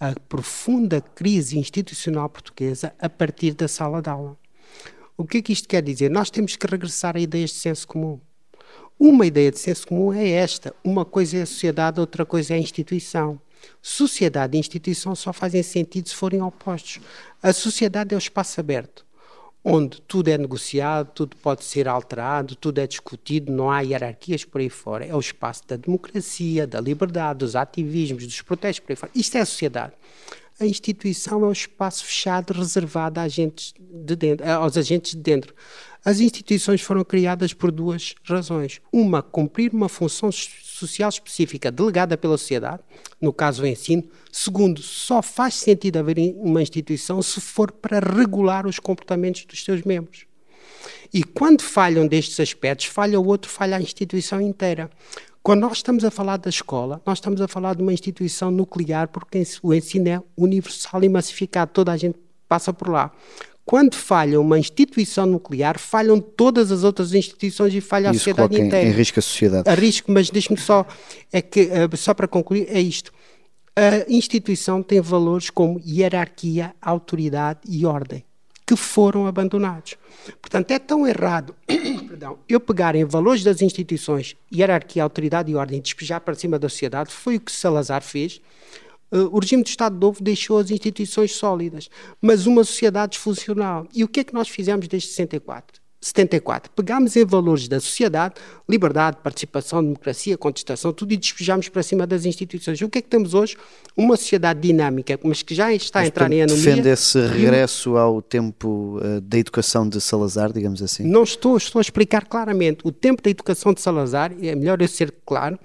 a 0.00 0.14
profunda 0.28 1.00
crise 1.00 1.58
institucional 1.58 2.28
portuguesa 2.28 2.92
a 2.98 3.08
partir 3.08 3.54
da 3.54 3.68
sala 3.68 4.00
de 4.00 4.08
aula. 4.08 4.36
O 5.16 5.24
que 5.24 5.38
é 5.38 5.42
que 5.42 5.52
isto 5.52 5.68
quer 5.68 5.82
dizer? 5.82 6.10
Nós 6.10 6.30
temos 6.30 6.56
que 6.56 6.66
regressar 6.66 7.16
a 7.16 7.20
ideias 7.20 7.50
de 7.50 7.56
senso 7.56 7.86
comum. 7.86 8.20
Uma 8.98 9.26
ideia 9.26 9.50
de 9.50 9.58
senso 9.58 9.86
comum 9.86 10.12
é 10.12 10.28
esta: 10.28 10.74
uma 10.82 11.04
coisa 11.04 11.38
é 11.38 11.42
a 11.42 11.46
sociedade, 11.46 12.00
outra 12.00 12.26
coisa 12.26 12.54
é 12.54 12.56
a 12.56 12.60
instituição. 12.60 13.40
Sociedade 13.80 14.56
e 14.56 14.60
instituição 14.60 15.14
só 15.14 15.32
fazem 15.32 15.62
sentido 15.62 16.08
se 16.08 16.14
forem 16.14 16.42
opostos. 16.42 17.00
A 17.42 17.52
sociedade 17.52 18.14
é 18.14 18.16
o 18.16 18.18
espaço 18.18 18.60
aberto 18.60 19.08
onde 19.70 20.00
tudo 20.02 20.28
é 20.28 20.38
negociado, 20.38 21.10
tudo 21.12 21.36
pode 21.36 21.64
ser 21.64 21.88
alterado, 21.88 22.54
tudo 22.54 22.78
é 22.78 22.86
discutido, 22.86 23.52
não 23.52 23.70
há 23.70 23.80
hierarquias 23.80 24.44
por 24.44 24.60
aí 24.60 24.70
fora. 24.70 25.04
É 25.04 25.14
o 25.14 25.20
espaço 25.20 25.66
da 25.66 25.76
democracia, 25.76 26.66
da 26.66 26.80
liberdade, 26.80 27.40
dos 27.40 27.54
ativismos, 27.54 28.24
dos 28.26 28.40
protestos 28.40 28.80
por 28.80 28.92
aí 28.92 28.96
fora. 28.96 29.12
Isto 29.14 29.36
é 29.36 29.40
a 29.40 29.46
sociedade. 29.46 29.92
A 30.60 30.66
instituição 30.66 31.44
é 31.44 31.46
o 31.46 31.52
espaço 31.52 32.04
fechado 32.04 32.52
reservado 32.52 33.20
a 33.20 33.22
agentes 33.22 33.72
de 33.78 34.16
dentro, 34.16 34.50
aos 34.50 34.76
agentes 34.76 35.12
de 35.12 35.18
dentro. 35.18 35.54
As 36.04 36.18
instituições 36.18 36.80
foram 36.80 37.04
criadas 37.04 37.52
por 37.52 37.70
duas 37.70 38.16
razões. 38.24 38.80
Uma, 38.92 39.22
cumprir 39.22 39.72
uma 39.72 39.88
função 39.88 40.30
social 40.32 41.08
específica 41.08 41.70
delegada 41.70 42.18
pela 42.18 42.36
sociedade, 42.36 42.82
no 43.20 43.32
caso 43.32 43.62
o 43.62 43.66
ensino. 43.66 44.02
Segundo, 44.32 44.82
só 44.82 45.22
faz 45.22 45.54
sentido 45.54 45.98
haver 45.98 46.18
uma 46.36 46.60
instituição 46.60 47.22
se 47.22 47.40
for 47.40 47.70
para 47.70 48.00
regular 48.00 48.66
os 48.66 48.80
comportamentos 48.80 49.44
dos 49.44 49.64
seus 49.64 49.82
membros. 49.82 50.26
E 51.12 51.22
quando 51.22 51.62
falham 51.62 52.06
destes 52.06 52.38
aspectos, 52.40 52.86
falha 52.86 53.18
o 53.18 53.26
outro, 53.26 53.50
falha 53.50 53.76
a 53.76 53.80
instituição 53.80 54.40
inteira. 54.40 54.90
Quando 55.42 55.60
nós 55.60 55.78
estamos 55.78 56.04
a 56.04 56.10
falar 56.10 56.36
da 56.36 56.50
escola, 56.50 57.00
nós 57.06 57.18
estamos 57.18 57.40
a 57.40 57.48
falar 57.48 57.74
de 57.74 57.82
uma 57.82 57.92
instituição 57.92 58.50
nuclear, 58.50 59.08
porque 59.08 59.42
o 59.62 59.72
ensino 59.72 60.08
é 60.08 60.22
universal 60.36 61.02
e 61.02 61.08
massificado, 61.08 61.70
toda 61.72 61.92
a 61.92 61.96
gente 61.96 62.18
passa 62.48 62.72
por 62.72 62.88
lá. 62.88 63.12
Quando 63.64 63.94
falha 63.94 64.40
uma 64.40 64.58
instituição 64.58 65.26
nuclear, 65.26 65.78
falham 65.78 66.18
todas 66.20 66.72
as 66.72 66.84
outras 66.84 67.12
instituições 67.12 67.74
e 67.74 67.82
falha 67.82 68.06
Isso 68.06 68.16
a 68.16 68.18
sociedade 68.18 68.48
coloca 68.48 68.66
inteira. 68.66 68.88
Em, 68.88 68.90
em 68.90 68.94
risco 68.94 69.18
a 69.18 69.22
sociedade. 69.22 69.68
A 69.68 69.74
risco, 69.74 70.10
mas 70.10 70.30
deixe-me 70.30 70.58
só, 70.58 70.86
é 71.30 71.42
que, 71.42 71.64
uh, 71.64 71.96
só 71.96 72.14
para 72.14 72.26
concluir, 72.26 72.66
é 72.70 72.80
isto. 72.80 73.12
A 73.76 74.10
instituição 74.10 74.82
tem 74.82 75.00
valores 75.00 75.50
como 75.50 75.78
hierarquia, 75.86 76.74
autoridade 76.80 77.60
e 77.68 77.84
ordem, 77.84 78.24
que 78.68 78.76
foram 78.76 79.26
abandonados. 79.26 79.96
Portanto, 80.42 80.70
é 80.72 80.78
tão 80.78 81.06
errado 81.06 81.54
perdão, 82.06 82.38
eu 82.46 82.60
pegar 82.60 82.94
em 82.94 83.02
valores 83.02 83.42
das 83.42 83.62
instituições, 83.62 84.36
hierarquia, 84.54 85.02
autoridade 85.02 85.50
e 85.50 85.54
ordem, 85.54 85.80
despejar 85.80 86.20
para 86.20 86.34
cima 86.34 86.58
da 86.58 86.68
sociedade, 86.68 87.10
foi 87.10 87.36
o 87.36 87.40
que 87.40 87.50
Salazar 87.50 88.02
fez, 88.02 88.40
Uh, 89.10 89.24
o 89.34 89.38
regime 89.38 89.62
de 89.62 89.70
Estado 89.70 89.98
Novo 89.98 90.22
deixou 90.22 90.58
as 90.58 90.70
instituições 90.70 91.32
sólidas, 91.32 91.88
mas 92.20 92.46
uma 92.46 92.62
sociedade 92.62 93.12
disfuncional. 93.12 93.88
E 93.94 94.04
o 94.04 94.08
que 94.08 94.20
é 94.20 94.24
que 94.24 94.34
nós 94.34 94.50
fizemos 94.50 94.86
desde 94.86 95.08
64? 95.08 95.80
74. 96.00 96.70
Pegámos 96.74 97.16
em 97.16 97.24
valores 97.24 97.66
da 97.66 97.80
sociedade, 97.80 98.34
liberdade, 98.68 99.18
participação, 99.22 99.82
democracia, 99.82 100.38
contestação, 100.38 100.92
tudo 100.92 101.12
e 101.12 101.16
despejamos 101.16 101.68
para 101.68 101.82
cima 101.82 102.06
das 102.06 102.24
instituições. 102.24 102.80
O 102.80 102.88
que 102.88 102.98
é 102.98 103.02
que 103.02 103.08
temos 103.08 103.34
hoje? 103.34 103.56
Uma 103.96 104.16
sociedade 104.16 104.60
dinâmica, 104.60 105.18
mas 105.24 105.42
que 105.42 105.54
já 105.54 105.72
está 105.72 106.00
mas, 106.00 106.06
a 106.06 106.08
entrar 106.08 106.32
em 106.32 106.42
anomia. 106.42 106.64
Defende 106.64 106.88
esse 106.88 107.26
regresso 107.26 107.96
ao 107.96 108.22
tempo 108.22 109.00
uh, 109.02 109.20
da 109.20 109.38
educação 109.38 109.88
de 109.88 110.00
Salazar, 110.00 110.52
digamos 110.52 110.82
assim? 110.82 111.02
Não 111.02 111.24
estou, 111.24 111.56
estou 111.56 111.80
a 111.80 111.82
explicar 111.82 112.26
claramente. 112.26 112.80
O 112.84 112.92
tempo 112.92 113.20
da 113.20 113.30
educação 113.30 113.72
de 113.72 113.80
Salazar, 113.80 114.32
é 114.40 114.54
melhor 114.54 114.80
eu 114.80 114.88
ser 114.88 115.12
claro, 115.26 115.58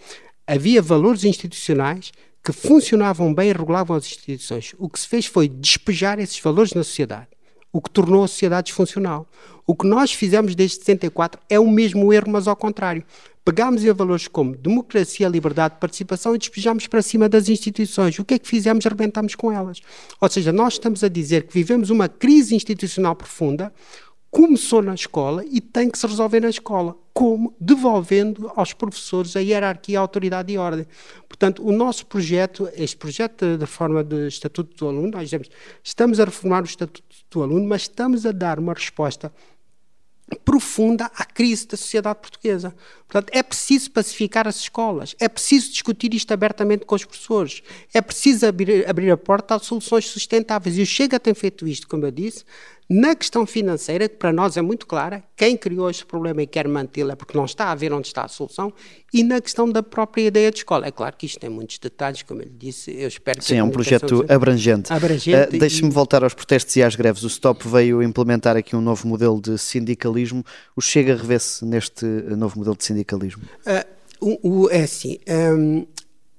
havia 0.48 0.82
valores 0.82 1.24
institucionais 1.24 2.12
que 2.44 2.52
funcionavam 2.52 3.34
bem 3.34 3.50
e 3.50 3.54
regulavam 3.54 3.96
as 3.96 4.06
instituições. 4.06 4.76
O 4.78 4.90
que 4.90 5.00
se 5.00 5.08
fez 5.08 5.26
foi 5.26 5.48
despejar 5.48 6.20
esses 6.20 6.40
valores 6.40 6.74
na 6.74 6.84
sociedade, 6.84 7.28
o 7.74 7.82
que 7.82 7.90
tornou 7.90 8.24
a 8.24 8.28
sociedade 8.28 8.68
disfuncional. 8.68 9.28
O 9.66 9.76
que 9.76 9.88
nós 9.88 10.14
fizemos 10.14 10.54
desde 10.54 10.78
74 10.78 11.42
é 11.50 11.60
o 11.60 11.68
mesmo 11.70 12.14
erro, 12.14 12.30
mas 12.30 12.48
ao 12.48 12.56
contrário. 12.56 13.04
Pegámos 13.44 13.84
em 13.84 13.92
valores 13.92 14.26
como 14.26 14.56
democracia, 14.56 15.28
liberdade, 15.28 15.76
participação 15.78 16.34
e 16.34 16.38
despejamos 16.38 16.88
para 16.88 17.02
cima 17.02 17.28
das 17.28 17.50
instituições. 17.50 18.18
O 18.18 18.24
que 18.24 18.36
é 18.36 18.40
que 18.40 18.48
fizemos? 18.48 18.86
Arrebentámos 18.86 19.36
com 19.36 19.52
elas. 19.52 19.82
Ou 20.22 20.30
seja, 20.30 20.54
nós 20.54 20.74
estamos 20.74 21.04
a 21.04 21.10
dizer 21.10 21.44
que 21.44 21.54
vivemos 21.54 21.90
uma 21.90 22.08
crise 22.08 22.56
institucional 22.56 23.16
profunda, 23.16 23.74
começou 24.34 24.82
na 24.82 24.96
escola 24.96 25.46
e 25.46 25.62
tem 25.62 25.92
que 25.92 25.98
se 25.98 26.08
resolver 26.08 26.40
na 26.40 26.50
escola. 26.50 26.96
Como? 27.14 27.56
Devolvendo 27.62 28.52
aos 28.56 28.74
professores 28.74 29.36
a 29.36 29.40
hierarquia, 29.40 30.00
a 30.00 30.02
autoridade 30.02 30.52
e 30.52 30.58
a 30.58 30.62
ordem. 30.62 30.88
Portanto, 31.30 31.64
o 31.64 31.72
nosso 31.72 32.08
projeto, 32.08 32.68
este 32.76 32.98
projeto 32.98 33.60
da 33.60 33.68
forma 33.68 34.04
do 34.04 34.28
Estatuto 34.28 34.76
do 34.76 34.88
Aluno, 34.90 35.12
nós 35.12 35.26
dizemos, 35.26 35.50
estamos 35.84 36.20
a 36.20 36.26
reformar 36.26 36.64
o 36.64 36.66
Estatuto 36.66 37.04
do 37.30 37.44
Aluno, 37.44 37.68
mas 37.68 37.84
estamos 37.84 38.26
a 38.26 38.32
dar 38.32 38.58
uma 38.58 38.74
resposta 38.74 39.32
profunda 40.44 41.12
à 41.16 41.26
crise 41.26 41.68
da 41.68 41.78
sociedade 41.78 42.20
portuguesa. 42.20 42.74
Portanto, 43.08 43.30
é 43.32 43.44
preciso 43.44 43.92
pacificar 43.92 44.48
as 44.48 44.58
escolas, 44.58 45.16
é 45.20 45.30
preciso 45.30 45.72
discutir 45.72 46.14
isto 46.14 46.32
abertamente 46.32 46.86
com 46.86 46.96
os 46.96 47.06
professores, 47.06 47.62
é 47.94 48.02
preciso 48.02 48.48
abrir, 48.48 48.90
abrir 48.90 49.12
a 49.12 49.18
porta 49.18 49.56
a 49.56 49.60
soluções 49.60 50.06
sustentáveis. 50.08 50.78
E 50.78 50.82
o 50.82 50.86
Chega 50.86 51.20
tem 51.20 51.34
feito 51.34 51.68
isto, 51.68 51.88
como 51.88 52.06
eu 52.06 52.12
disse, 52.12 52.44
na 52.90 53.16
questão 53.16 53.46
financeira, 53.46 54.10
que 54.10 54.18
para 54.18 54.34
nós 54.34 54.58
é 54.58 54.62
muito 54.62 54.86
clara, 54.86 55.24
quem 55.36 55.56
criou 55.56 55.90
este 55.90 56.06
problema 56.06 56.42
e 56.42 56.48
quer 56.48 56.68
mantê-lo 56.68 57.12
é 57.12 57.16
porque 57.16 57.38
não 57.38 57.46
está 57.46 57.72
a 57.72 57.76
ver 57.76 57.94
onde 57.94 58.08
está 58.08 58.24
a 58.24 58.28
solução, 58.28 58.74
e 59.14 59.24
na 59.24 59.40
questão 59.40 59.70
da 59.70 59.82
própria 59.82 60.24
ideia 60.24 60.52
de 60.52 60.58
escola. 60.58 60.88
É 60.88 60.92
claro 60.92 61.16
que 61.18 61.26
isto 61.26 61.40
tem 61.40 61.50
muitos 61.50 61.78
detalhes, 61.80 62.22
como 62.24 62.42
eu 62.42 62.46
lhe 62.46 62.56
disse, 62.58 62.92
eu 62.92 63.08
espero 63.08 63.40
que... 63.40 63.46
Sim, 63.46 63.58
é 63.58 63.64
um 63.64 63.70
projeto 63.70 64.26
abrangente. 64.30 64.92
abrangente 64.92 65.56
uh, 65.56 65.60
Deixe-me 65.60 65.90
e... 65.90 65.92
voltar 65.92 66.24
aos 66.24 66.34
protestos 66.34 66.76
e 66.76 66.84
às 66.84 66.96
greves. 66.96 67.24
O 67.24 67.30
STOP 67.30 67.68
veio 67.68 68.04
implementar 68.04 68.58
aqui 68.58 68.76
um 68.76 68.82
novo 68.82 69.08
modelo 69.08 69.42
de 69.42 69.58
sindicalismo. 69.58 70.44
O 70.76 70.82
Chega 70.82 71.16
revê-se 71.16 71.66
neste 71.66 72.06
novo 72.06 72.58
modelo 72.58 72.76
de 72.76 72.84
sindicalismo? 72.84 73.44
Uh, 73.66 74.04
o, 74.20 74.64
o, 74.64 74.70
é 74.70 74.84
assim, 74.84 75.20
um, 75.28 75.86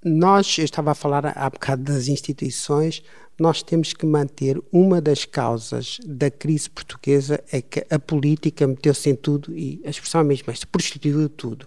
nós, 0.05 0.59
eu 0.59 0.65
estava 0.65 0.91
a 0.93 0.95
falar 0.95 1.33
há 1.35 1.49
bocado 1.49 1.83
das 1.83 2.09
instituições, 2.09 3.03
nós 3.39 3.63
temos 3.63 3.93
que 3.93 4.07
manter 4.07 4.61
uma 4.73 5.01
das 5.01 5.25
causas 5.25 5.99
da 6.07 6.31
crise 6.31 6.71
portuguesa 6.71 7.43
é 7.51 7.61
que 7.61 7.85
a 7.91 7.99
política 7.99 8.67
meteu-se 8.67 9.11
em 9.11 9.15
tudo 9.15 9.57
e 9.57 9.81
a 9.85 9.91
expressão 9.91 10.21
é 10.21 10.25
mesmo 10.25 10.51
esta, 10.51 10.67
prostituiu 10.67 11.29
tudo. 11.29 11.67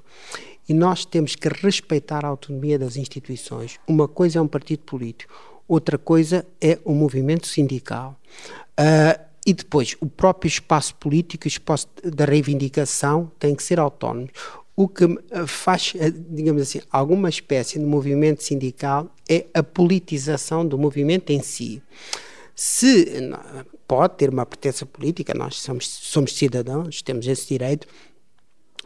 E 0.68 0.74
nós 0.74 1.06
temos 1.06 1.36
que 1.36 1.48
respeitar 1.48 2.26
a 2.26 2.28
autonomia 2.28 2.78
das 2.78 2.98
instituições. 2.98 3.80
Uma 3.88 4.08
coisa 4.08 4.40
é 4.40 4.42
um 4.42 4.48
partido 4.48 4.80
político, 4.80 5.34
outra 5.68 5.98
coisa 5.98 6.46
é 6.62 6.78
o 6.84 6.94
movimento 6.94 7.48
sindical. 7.48 8.20
Uh, 8.80 9.28
e 9.46 9.54
depois, 9.54 9.96
o 10.02 10.08
próprio 10.08 10.50
espaço 10.50 10.94
político, 10.96 11.46
o 11.46 11.48
espaço 11.48 11.88
da 12.04 12.26
reivindicação 12.26 13.32
tem 13.40 13.56
que 13.56 13.64
ser 13.64 13.80
autónomo. 13.80 14.28
O 14.79 14.88
que 14.88 15.05
faz, 15.48 15.93
eh, 15.98 16.12
digamos 16.12 16.62
assim, 16.62 16.79
alguma 16.91 17.29
espécie 17.29 17.79
de 17.79 17.86
movimento 17.86 18.43
sindical 18.43 19.12
é 19.27 19.48
a 19.51 19.63
politização 19.63 20.63
do 20.63 20.77
movimento 20.77 21.31
em 21.31 21.41
si. 21.41 21.81
Se 22.55 23.07
pode 23.88 24.17
ter 24.17 24.29
uma 24.29 24.46
pertença 24.46 24.86
política, 24.86 25.34
nós 25.34 25.55
somos, 25.55 25.88
somos 25.88 26.34
cidadãos, 26.34 27.01
temos 27.01 27.25
esse 27.25 27.48
direito, 27.48 27.88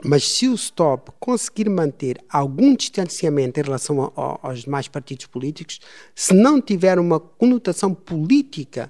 mas 0.02 0.26
se 0.26 0.48
o 0.48 0.54
Stop 0.56 1.12
conseguir 1.20 1.70
manter 1.70 2.24
algum 2.30 2.74
distanciamento 2.74 3.60
em 3.60 3.64
relação 3.64 4.02
a, 4.02 4.08
a, 4.16 4.40
aos 4.44 4.62
demais 4.62 4.88
partidos 4.88 5.26
políticos, 5.26 5.82
se 6.16 6.34
não 6.34 6.62
tiver 6.62 7.00
uma 7.00 7.20
conotação 7.20 7.94
política 7.94 8.90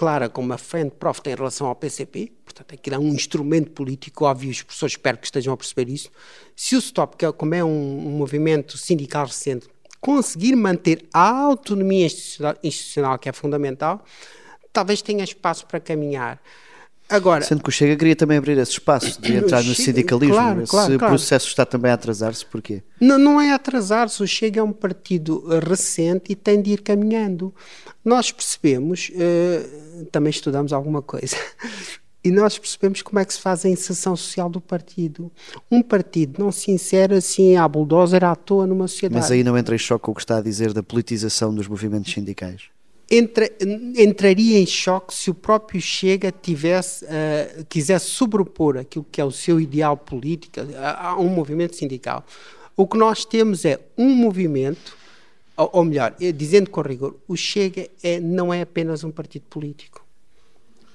clara 0.00 0.30
como 0.30 0.50
a 0.54 0.56
Frente 0.56 0.92
Prof 0.92 1.20
tem 1.20 1.34
em 1.34 1.36
relação 1.36 1.66
ao 1.66 1.74
PCP, 1.74 2.32
portanto 2.42 2.72
aquilo 2.72 2.96
é 2.96 2.98
um 2.98 3.08
instrumento 3.08 3.70
político 3.72 4.24
óbvio, 4.24 4.50
os 4.50 4.62
professores 4.62 4.94
espero 4.94 5.18
que 5.18 5.26
estejam 5.26 5.52
a 5.52 5.56
perceber 5.58 5.92
isso, 5.92 6.10
se 6.56 6.74
o 6.74 6.78
Stop, 6.78 7.18
que 7.18 7.26
é, 7.26 7.30
como 7.30 7.54
é 7.54 7.62
um, 7.62 7.68
um 7.68 8.10
movimento 8.12 8.78
sindical 8.78 9.26
recente, 9.26 9.68
conseguir 10.00 10.56
manter 10.56 11.06
a 11.12 11.28
autonomia 11.28 12.06
institucional, 12.06 12.56
institucional 12.64 13.18
que 13.18 13.28
é 13.28 13.32
fundamental, 13.32 14.02
talvez 14.72 15.02
tenha 15.02 15.22
espaço 15.22 15.66
para 15.66 15.78
caminhar. 15.78 16.40
Agora, 17.10 17.44
Sendo 17.44 17.62
que 17.62 17.68
o 17.68 17.72
Chega 17.72 17.96
queria 17.96 18.14
também 18.14 18.38
abrir 18.38 18.56
esse 18.56 18.72
espaço 18.72 19.20
de 19.20 19.34
entrar 19.36 19.64
no 19.64 19.74
sindicalismo. 19.74 20.34
Claro, 20.34 20.62
esse 20.62 20.70
claro, 20.70 20.98
processo 20.98 21.48
está 21.48 21.66
também 21.66 21.90
a 21.90 21.94
atrasar-se, 21.94 22.46
porquê? 22.46 22.84
Não, 23.00 23.18
não 23.18 23.40
é 23.40 23.52
atrasar-se, 23.52 24.22
o 24.22 24.26
Chega 24.28 24.60
é 24.60 24.62
um 24.62 24.72
partido 24.72 25.44
recente 25.58 26.30
e 26.30 26.36
tem 26.36 26.62
de 26.62 26.70
ir 26.70 26.82
caminhando. 26.82 27.52
Nós 28.04 28.30
percebemos, 28.30 29.10
uh, 29.10 30.04
também 30.06 30.30
estudamos 30.30 30.72
alguma 30.72 31.02
coisa, 31.02 31.36
e 32.22 32.30
nós 32.30 32.56
percebemos 32.56 33.02
como 33.02 33.18
é 33.18 33.24
que 33.24 33.34
se 33.34 33.40
faz 33.40 33.64
a 33.64 33.68
inserção 33.68 34.14
social 34.14 34.48
do 34.48 34.60
partido. 34.60 35.32
Um 35.68 35.82
partido 35.82 36.42
não 36.42 36.52
se 36.52 36.70
insere 36.70 37.14
assim 37.14 37.56
à 37.56 37.66
bulldozer 37.66 38.22
à 38.22 38.36
toa 38.36 38.68
numa 38.68 38.86
sociedade. 38.86 39.20
Mas 39.20 39.32
aí 39.32 39.42
não 39.42 39.58
entra 39.58 39.74
em 39.74 39.78
choque 39.78 40.04
com 40.04 40.12
o 40.12 40.14
que 40.14 40.20
está 40.20 40.38
a 40.38 40.42
dizer 40.42 40.72
da 40.72 40.82
politização 40.82 41.52
dos 41.52 41.66
movimentos 41.66 42.12
sindicais? 42.12 42.70
Entra, 43.10 43.50
entraria 43.96 44.58
em 44.58 44.66
choque 44.66 45.12
se 45.12 45.30
o 45.30 45.34
próprio 45.34 45.80
Chega 45.80 46.30
tivesse, 46.30 47.04
uh, 47.04 47.64
quisesse 47.68 48.06
sobrepor 48.06 48.76
aquilo 48.76 49.04
que 49.10 49.20
é 49.20 49.24
o 49.24 49.32
seu 49.32 49.60
ideal 49.60 49.96
político 49.96 50.60
a, 50.78 51.08
a, 51.08 51.18
um 51.18 51.28
movimento 51.28 51.74
sindical. 51.74 52.24
O 52.76 52.86
que 52.86 52.96
nós 52.96 53.24
temos 53.24 53.64
é 53.64 53.80
um 53.98 54.14
movimento, 54.14 54.96
ou, 55.56 55.70
ou 55.72 55.84
melhor, 55.84 56.14
eh, 56.20 56.32
dizendo 56.32 56.70
com 56.70 56.80
rigor, 56.80 57.16
o 57.26 57.36
Chega 57.36 57.88
é, 58.02 58.20
não 58.20 58.54
é 58.54 58.62
apenas 58.62 59.02
um 59.02 59.10
partido 59.10 59.44
político. 59.50 60.06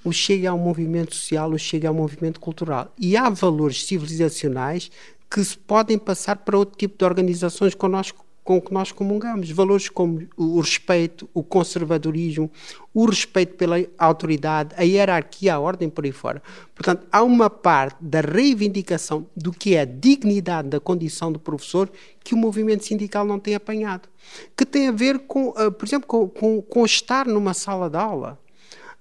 O 0.03 0.11
Chega 0.11 0.47
é 0.47 0.51
um 0.51 0.57
movimento 0.57 1.13
social, 1.13 1.51
o 1.51 1.59
Chega 1.59 1.87
é 1.87 1.91
um 1.91 1.95
movimento 1.95 2.39
cultural. 2.39 2.91
E 2.97 3.17
há 3.17 3.29
valores 3.29 3.85
civilizacionais 3.85 4.89
que 5.29 5.43
se 5.43 5.57
podem 5.57 5.97
passar 5.97 6.37
para 6.37 6.57
outro 6.57 6.77
tipo 6.77 6.97
de 6.97 7.03
organizações 7.03 7.75
connosco 7.75 8.24
com 8.45 8.57
o 8.57 8.61
que 8.61 8.71
nós 8.71 8.91
comungamos. 8.91 9.49
Valores 9.49 9.89
como 9.89 10.25
o 10.37 10.61
respeito, 10.61 11.27
o 11.33 11.43
conservadorismo, 11.43 12.49
o 12.93 13.05
respeito 13.05 13.55
pela 13.55 13.77
autoridade, 13.97 14.75
a 14.77 14.83
hierarquia, 14.83 15.55
a 15.55 15.59
ordem 15.59 15.89
por 15.89 16.05
aí 16.05 16.11
fora. 16.11 16.41
Portanto, 16.75 17.07
há 17.11 17.23
uma 17.23 17.49
parte 17.49 17.97
da 17.99 18.21
reivindicação 18.21 19.25
do 19.35 19.51
que 19.51 19.75
é 19.75 19.81
a 19.81 19.85
dignidade 19.85 20.69
da 20.69 20.79
condição 20.79 21.31
do 21.31 21.39
professor 21.39 21.91
que 22.23 22.35
o 22.35 22.37
movimento 22.37 22.85
sindical 22.85 23.25
não 23.25 23.39
tem 23.39 23.55
apanhado. 23.55 24.07
Que 24.55 24.63
tem 24.63 24.87
a 24.89 24.91
ver 24.91 25.19
com, 25.19 25.49
uh, 25.49 25.71
por 25.71 25.85
exemplo, 25.85 26.07
com, 26.07 26.29
com, 26.29 26.61
com 26.61 26.85
estar 26.85 27.25
numa 27.25 27.55
sala 27.55 27.89
de 27.89 27.97
aula. 27.97 28.39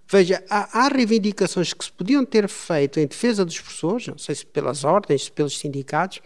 Veja, 0.09 0.43
há, 0.49 0.85
há, 0.85 0.89
reivindicações 0.89 1.73
que 1.73 1.85
se 1.85 1.93
podiam 1.93 2.25
ter 2.25 2.49
feito 2.49 2.99
em 2.99 3.07
defesa 3.07 3.45
dos 3.45 3.59
professores, 3.59 4.07
não 4.07 4.19
sei 4.19 4.35
se 4.35 4.47
pelas 4.47 4.85
ordens, 4.85 5.25
se 5.25 5.33
pelos 5.33 5.59
sindicatos, 5.59 6.21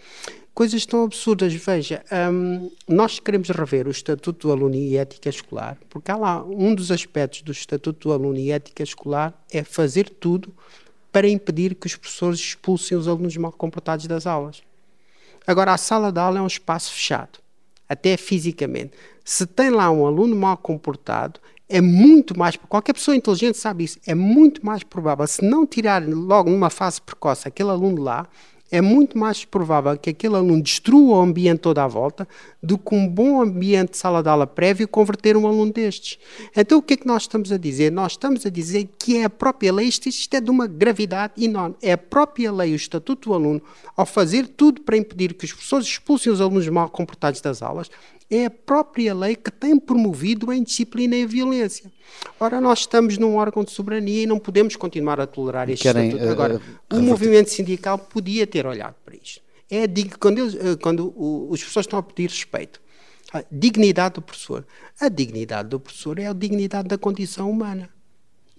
coisas 0.59 0.85
tão 0.85 1.05
absurdas. 1.05 1.55
Veja, 1.55 2.05
um, 2.33 2.69
nós 2.89 3.21
queremos 3.21 3.49
rever 3.49 3.87
o 3.87 3.93
Estatuto 3.93 4.49
do 4.49 4.53
Aluno 4.53 4.75
e 4.75 4.97
Ética 4.97 5.29
Escolar, 5.29 5.79
porque 5.89 6.11
há 6.11 6.17
lá 6.17 6.45
um 6.45 6.75
dos 6.75 6.91
aspectos 6.91 7.43
do 7.43 7.53
Estatuto 7.53 8.09
do 8.09 8.13
Aluno 8.13 8.37
e 8.37 8.51
Ética 8.51 8.83
Escolar 8.83 9.33
é 9.53 9.63
fazer 9.63 10.09
tudo 10.09 10.53
para 11.13 11.29
impedir 11.29 11.77
que 11.77 11.87
os 11.87 11.95
professores 11.95 12.41
expulsem 12.41 12.99
os 12.99 13.07
alunos 13.07 13.37
mal 13.37 13.53
comportados 13.53 14.09
das 14.09 14.27
aulas. 14.27 14.61
Agora, 15.47 15.75
a 15.75 15.77
sala 15.77 16.11
de 16.11 16.19
aula 16.19 16.41
é 16.41 16.43
um 16.43 16.47
espaço 16.49 16.93
fechado, 16.93 17.39
até 17.89 18.17
fisicamente. 18.17 18.95
Se 19.25 19.47
tem 19.47 19.71
lá 19.71 19.89
um 19.93 20.05
aluno 20.09 20.35
mal 20.35 20.57
comportado, 20.57 21.39
é 21.69 21.81
muito 21.81 22.37
mais, 22.37 22.57
qualquer 22.57 22.95
pessoa 22.95 23.17
inteligente 23.17 23.59
sabe 23.59 23.85
isso, 23.85 24.01
é 24.05 24.15
muito 24.15 24.67
mais 24.67 24.83
provável, 24.83 25.25
se 25.29 25.45
não 25.45 25.65
tirar 25.65 26.03
logo 26.05 26.51
numa 26.51 26.69
fase 26.69 27.01
precoce 27.01 27.47
aquele 27.47 27.71
aluno 27.71 28.03
lá, 28.03 28.27
é 28.71 28.81
muito 28.81 29.17
mais 29.17 29.45
provável 29.45 29.97
que 29.97 30.11
aquele 30.11 30.37
aluno 30.37 30.63
destrua 30.63 31.17
o 31.17 31.21
ambiente 31.21 31.61
todo 31.61 31.79
à 31.79 31.87
volta 31.87 32.29
do 32.63 32.77
que 32.77 32.95
um 32.95 33.07
bom 33.07 33.41
ambiente 33.41 33.93
de 33.93 33.97
sala 33.97 34.23
de 34.23 34.29
aula 34.29 34.47
prévio 34.47 34.87
converter 34.87 35.37
um 35.37 35.47
aluno 35.47 35.73
destes. 35.73 36.19
Então 36.57 36.79
o 36.79 36.83
que 36.83 36.95
é 36.95 36.97
que 36.97 37.07
nós 37.07 37.23
estamos 37.23 37.51
a 37.53 37.57
dizer? 37.57 37.91
Nós 37.91 38.13
estamos 38.13 38.45
a 38.45 38.51
dizer 38.51 38.89
que 38.99 39.19
é 39.19 39.25
a 39.25 39.31
própria 39.31 39.73
lei, 39.73 39.89
isto, 39.89 40.09
isto 40.09 40.35
é 40.35 40.41
de 40.41 40.51
uma 40.51 40.67
gravidade 40.67 41.33
enorme, 41.43 41.77
é 41.83 41.93
a 41.93 41.99
própria 41.99 42.53
lei, 42.53 42.73
o 42.73 42.77
Estatuto 42.77 43.31
do 43.31 43.35
Aluno, 43.35 43.63
ao 43.97 44.05
fazer 44.05 44.47
tudo 44.49 44.83
para 44.83 44.97
impedir 44.97 45.35
que 45.35 45.45
os 45.45 45.53
professores 45.53 45.87
expulsem 45.87 46.33
os 46.33 46.41
alunos 46.41 46.69
mal 46.69 46.89
comportados 46.89 47.41
das 47.41 47.63
aulas, 47.63 47.91
é 48.31 48.45
a 48.45 48.51
própria 48.51 49.15
lei 49.15 49.35
que 49.35 49.51
tem 49.51 49.79
promovido 49.79 50.51
a 50.51 50.57
indisciplina 50.57 51.17
e 51.17 51.23
a 51.23 51.27
violência. 51.27 51.91
Ora, 52.39 52.61
nós 52.61 52.81
estamos 52.81 53.17
num 53.17 53.37
órgão 53.37 53.65
de 53.65 53.71
soberania 53.71 54.23
e 54.23 54.27
não 54.27 54.39
podemos 54.39 54.77
continuar 54.77 55.21
a 55.21 55.27
tolerar 55.27 55.71
este 55.71 55.83
Querem, 55.83 56.09
estatuto. 56.09 56.31
Agora, 56.31 56.57
uh, 56.57 56.95
uh, 56.95 56.99
o 56.99 57.03
movimento 57.03 57.51
sindical 57.51 57.99
podia 57.99 58.47
ter 58.47 58.67
olhado 58.67 58.95
para 59.05 59.17
isto. 59.17 59.41
É 59.71 59.85
quando, 60.19 60.39
eles, 60.39 60.55
uh, 60.55 60.79
quando 60.81 61.13
os 61.17 61.61
professores 61.61 61.87
estão 61.87 61.99
a 61.99 62.03
pedir 62.03 62.29
respeito, 62.29 62.81
a 63.33 63.45
dignidade 63.51 64.15
do 64.15 64.23
professor. 64.23 64.67
A 65.01 65.09
dignidade 65.09 65.69
do 65.69 65.81
professor 65.81 66.19
é 66.19 66.27
a 66.27 66.33
dignidade 66.33 66.89
da 66.89 66.99
condição 66.99 67.51
humana. 67.51 67.91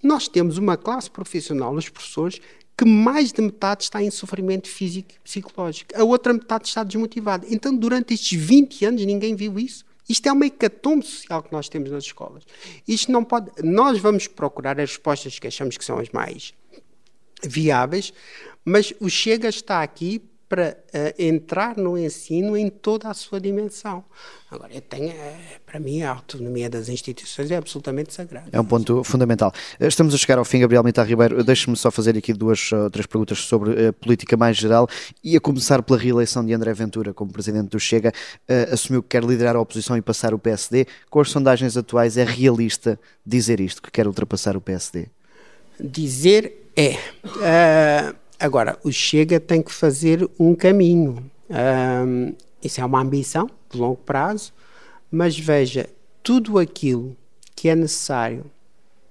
Nós 0.02 0.28
temos 0.28 0.58
uma 0.58 0.76
classe 0.76 1.10
profissional, 1.10 1.74
os 1.74 1.88
professores, 1.88 2.40
que 2.80 2.84
mais 2.86 3.30
de 3.30 3.42
metade 3.42 3.82
está 3.82 4.02
em 4.02 4.10
sofrimento 4.10 4.66
físico 4.66 5.10
e 5.12 5.20
psicológico. 5.20 5.94
A 5.94 6.02
outra 6.02 6.32
metade 6.32 6.66
está 6.66 6.82
desmotivada. 6.82 7.46
Então, 7.50 7.76
durante 7.76 8.14
estes 8.14 8.40
20 8.40 8.86
anos, 8.86 9.04
ninguém 9.04 9.36
viu 9.36 9.58
isso. 9.58 9.84
Isto 10.08 10.30
é 10.30 10.32
uma 10.32 10.46
hecatombe 10.46 11.04
social 11.04 11.42
que 11.42 11.52
nós 11.52 11.68
temos 11.68 11.90
nas 11.90 12.04
escolas. 12.04 12.42
Isto 12.88 13.12
não 13.12 13.22
pode. 13.22 13.50
Nós 13.62 13.98
vamos 13.98 14.26
procurar 14.26 14.80
as 14.80 14.92
respostas 14.92 15.38
que 15.38 15.46
achamos 15.46 15.76
que 15.76 15.84
são 15.84 15.98
as 15.98 16.08
mais 16.08 16.54
viáveis, 17.44 18.14
mas 18.64 18.94
o 18.98 19.10
Chega 19.10 19.50
está 19.50 19.82
aqui 19.82 20.22
para 20.50 20.76
uh, 20.92 21.22
entrar 21.22 21.76
no 21.76 21.96
ensino 21.96 22.56
em 22.56 22.68
toda 22.68 23.08
a 23.08 23.14
sua 23.14 23.40
dimensão. 23.40 24.04
Agora, 24.50 24.74
eu 24.74 24.80
tenho, 24.80 25.10
uh, 25.10 25.36
para 25.64 25.78
mim, 25.78 26.02
a 26.02 26.10
autonomia 26.10 26.68
das 26.68 26.88
instituições 26.88 27.52
é 27.52 27.56
absolutamente 27.56 28.12
sagrada. 28.12 28.48
É 28.50 28.60
um 28.60 28.64
ponto 28.64 29.04
fundamental. 29.04 29.52
Eh, 29.78 29.86
estamos 29.86 30.12
a 30.12 30.18
chegar 30.18 30.38
ao 30.38 30.44
fim, 30.44 30.58
Gabriel 30.58 30.82
Mitar 30.82 31.06
Ribeiro. 31.06 31.44
Deixe-me 31.44 31.76
só 31.76 31.88
fazer 31.88 32.18
aqui 32.18 32.32
duas 32.32 32.72
ou 32.72 32.90
três 32.90 33.06
perguntas 33.06 33.38
sobre 33.38 33.86
a 33.86 33.92
política 33.92 34.36
mais 34.36 34.56
geral 34.56 34.88
e 35.22 35.36
a 35.36 35.40
começar 35.40 35.84
pela 35.84 35.96
reeleição 35.96 36.44
de 36.44 36.52
André 36.52 36.74
Ventura 36.74 37.14
como 37.14 37.32
presidente 37.32 37.68
do 37.68 37.78
Chega. 37.78 38.12
Uh, 38.48 38.74
assumiu 38.74 39.04
que 39.04 39.10
quer 39.10 39.22
liderar 39.22 39.54
a 39.54 39.60
oposição 39.60 39.96
e 39.96 40.02
passar 40.02 40.34
o 40.34 40.38
PSD. 40.38 40.84
Com 41.08 41.20
as 41.20 41.30
sondagens 41.30 41.76
atuais, 41.76 42.16
é 42.16 42.24
realista 42.24 42.98
dizer 43.24 43.60
isto, 43.60 43.80
que 43.80 43.90
quer 43.92 44.08
ultrapassar 44.08 44.56
o 44.56 44.60
PSD? 44.60 45.06
Dizer 45.78 46.72
é. 46.76 46.96
Agora, 48.40 48.78
o 48.82 48.90
Chega 48.90 49.38
tem 49.38 49.60
que 49.60 49.70
fazer 49.70 50.26
um 50.38 50.54
caminho. 50.54 51.30
Um, 51.50 52.34
isso 52.64 52.80
é 52.80 52.84
uma 52.84 53.02
ambição 53.02 53.50
de 53.70 53.78
longo 53.78 53.98
prazo, 53.98 54.52
mas 55.10 55.38
veja, 55.38 55.86
tudo 56.22 56.58
aquilo 56.58 57.14
que 57.54 57.68
é 57.68 57.76
necessário 57.76 58.50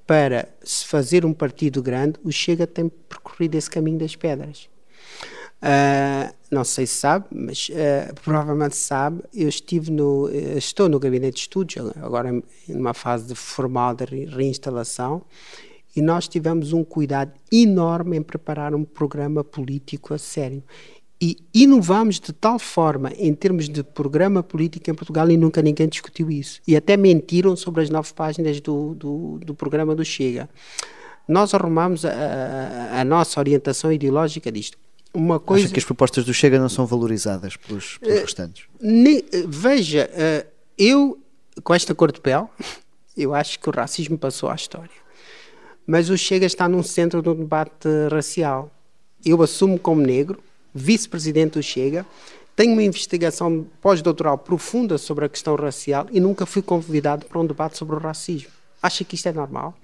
para 0.08 0.50
se 0.64 0.84
fazer 0.84 1.24
um 1.26 1.34
partido 1.34 1.84
grande, 1.84 2.20
o 2.24 2.32
Chega 2.32 2.66
tem 2.66 2.90
percorrido 2.90 3.56
esse 3.56 3.70
caminho 3.70 4.00
das 4.00 4.16
pedras. 4.16 4.68
Uh, 5.62 6.34
não 6.50 6.64
sei 6.64 6.88
se 6.88 6.96
sabe, 6.96 7.26
mas 7.30 7.70
uh, 7.70 8.14
provavelmente 8.24 8.76
sabe, 8.76 9.22
eu 9.32 9.48
estive 9.48 9.92
no, 9.92 10.28
estou 10.58 10.90
no 10.90 10.98
gabinete 10.98 11.36
de 11.36 11.42
estudos, 11.42 11.76
agora 12.02 12.32
numa 12.68 12.96
fase 12.96 13.36
formal 13.36 13.94
de 13.94 14.06
reinstalação, 14.26 15.22
e 15.96 16.02
nós 16.02 16.28
tivemos 16.28 16.74
um 16.74 16.84
cuidado 16.84 17.32
enorme 17.52 18.18
em 18.18 18.22
preparar 18.22 18.76
um 18.76 18.84
programa 18.84 19.44
político 19.44 20.14
a 20.14 20.18
sério. 20.18 20.64
E 21.22 21.38
inovamos 21.54 22.20
de 22.20 22.32
tal 22.32 22.58
forma 22.58 23.12
em 23.18 23.34
termos 23.34 23.68
de 23.68 23.84
programa 23.84 24.42
político 24.42 24.90
em 24.90 24.94
Portugal 24.94 25.30
e 25.30 25.36
nunca 25.36 25.62
ninguém 25.62 25.88
discutiu 25.88 26.32
isso. 26.32 26.62
E 26.66 26.78
até 26.78 26.96
mentiram 26.96 27.56
sobre 27.58 27.82
as 27.84 27.90
nove 27.90 28.14
páginas 28.14 28.62
do, 28.62 28.96
do, 28.96 29.40
do 29.40 29.54
programa 29.54 29.94
do 29.94 30.06
Chega. 30.06 30.50
Nós 31.28 31.54
arrumamos 31.54 32.06
a, 32.06 32.12
a, 32.12 33.02
a 33.02 33.04
nossa 33.04 33.40
orientação 33.40 33.92
ideológica 33.92 34.50
disto. 34.50 34.78
Uma 35.14 35.40
coisa... 35.40 35.66
Acha 35.66 35.74
que 35.74 35.80
as 35.80 35.86
propostas 35.86 36.24
do 36.24 36.34
Chega 36.34 36.58
não 36.58 36.70
são 36.70 36.86
valorizadas 36.86 37.58
pelos, 37.58 37.98
pelos 37.98 38.18
uh, 38.18 38.22
restantes? 38.22 38.66
Ne, 38.80 39.22
veja, 39.46 40.10
uh, 40.14 40.50
eu, 40.78 41.20
com 41.64 41.74
esta 41.74 41.94
cor 41.94 42.14
de 42.14 42.22
pele, 42.22 42.46
eu 43.18 43.34
acho 43.36 43.60
que 43.60 43.68
o 43.68 43.74
racismo 43.74 44.18
passou 44.18 44.50
à 44.50 44.56
história 44.56 45.09
mas 45.90 46.12
o 46.12 46.16
Chega 46.16 46.46
está 46.46 46.70
num 46.70 46.84
centro 46.84 47.20
do 47.20 47.34
debate 47.34 47.90
racial. 48.12 48.70
Eu 49.26 49.42
assumo 49.42 49.80
como 49.80 50.00
negro, 50.00 50.40
vice-presidente 50.72 51.54
do 51.54 51.64
Chega, 51.64 52.06
tenho 52.56 52.74
uma 52.74 52.84
investigação 52.84 53.66
pós-doutoral 53.82 54.38
profunda 54.38 55.00
sobre 55.00 55.26
a 55.26 55.30
questão 55.30 55.56
racial 55.56 56.06
e 56.12 56.20
nunca 56.20 56.46
fui 56.46 56.62
convidado 56.62 57.26
para 57.26 57.40
um 57.40 57.46
debate 57.46 57.76
sobre 57.76 57.96
o 57.96 58.00
racismo. 58.00 58.52
Acha 58.80 59.04
que 59.04 59.16
isto 59.16 59.30
é 59.30 59.34
normal? 59.34 59.76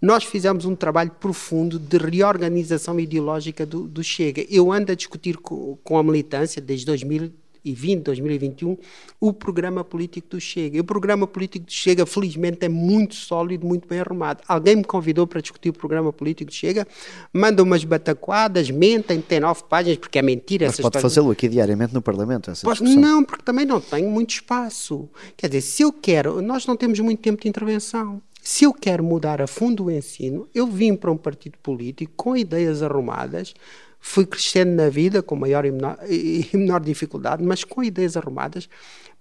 Nós 0.00 0.24
fizemos 0.24 0.64
um 0.64 0.74
trabalho 0.74 1.12
profundo 1.20 1.78
de 1.78 1.96
reorganização 1.96 2.98
ideológica 2.98 3.64
do, 3.64 3.86
do 3.86 4.02
Chega. 4.02 4.44
Eu 4.50 4.72
ando 4.72 4.90
a 4.90 4.96
discutir 4.96 5.36
com, 5.36 5.78
com 5.84 5.96
a 5.96 6.02
militância 6.02 6.60
desde 6.60 6.86
2000 6.86 7.32
2020, 7.64 8.02
2021, 8.02 8.76
o 9.20 9.32
programa 9.32 9.84
político 9.84 10.28
do 10.30 10.40
Chega. 10.40 10.76
E 10.76 10.80
o 10.80 10.84
programa 10.84 11.26
político 11.26 11.66
do 11.66 11.72
Chega, 11.72 12.04
felizmente, 12.04 12.64
é 12.64 12.68
muito 12.68 13.14
sólido, 13.14 13.66
muito 13.66 13.88
bem 13.88 14.00
arrumado. 14.00 14.42
Alguém 14.46 14.76
me 14.76 14.84
convidou 14.84 15.26
para 15.26 15.40
discutir 15.40 15.70
o 15.70 15.72
programa 15.72 16.12
político 16.12 16.50
do 16.50 16.54
Chega, 16.54 16.86
manda 17.32 17.62
umas 17.62 17.84
bataquadas, 17.84 18.70
mentem, 18.70 19.20
tem 19.20 19.40
nove 19.40 19.62
páginas, 19.68 19.98
porque 19.98 20.18
é 20.18 20.22
mentira. 20.22 20.66
Mas 20.66 20.80
pode 20.80 21.00
fazê-lo 21.00 21.30
aqui 21.30 21.48
diariamente 21.48 21.94
no 21.94 22.02
Parlamento, 22.02 22.50
essa 22.50 22.66
Posso, 22.66 22.82
Não, 22.84 23.24
porque 23.24 23.44
também 23.44 23.64
não 23.64 23.80
tenho 23.80 24.10
muito 24.10 24.30
espaço. 24.30 25.08
Quer 25.36 25.48
dizer, 25.48 25.60
se 25.60 25.82
eu 25.82 25.92
quero, 25.92 26.42
nós 26.42 26.66
não 26.66 26.76
temos 26.76 26.98
muito 27.00 27.20
tempo 27.20 27.40
de 27.40 27.48
intervenção. 27.48 28.20
Se 28.42 28.64
eu 28.64 28.74
quero 28.74 29.04
mudar 29.04 29.40
a 29.40 29.46
fundo 29.46 29.84
o 29.84 29.90
ensino, 29.90 30.48
eu 30.52 30.66
vim 30.66 30.96
para 30.96 31.12
um 31.12 31.16
partido 31.16 31.56
político 31.62 32.12
com 32.16 32.36
ideias 32.36 32.82
arrumadas, 32.82 33.54
fui 34.02 34.26
crescendo 34.26 34.72
na 34.72 34.88
vida 34.88 35.22
com 35.22 35.36
maior 35.36 35.64
e 35.64 35.70
menor, 35.70 35.96
e 36.10 36.46
menor 36.52 36.80
dificuldade, 36.80 37.42
mas 37.42 37.62
com 37.62 37.84
ideias 37.84 38.16
arrumadas, 38.16 38.68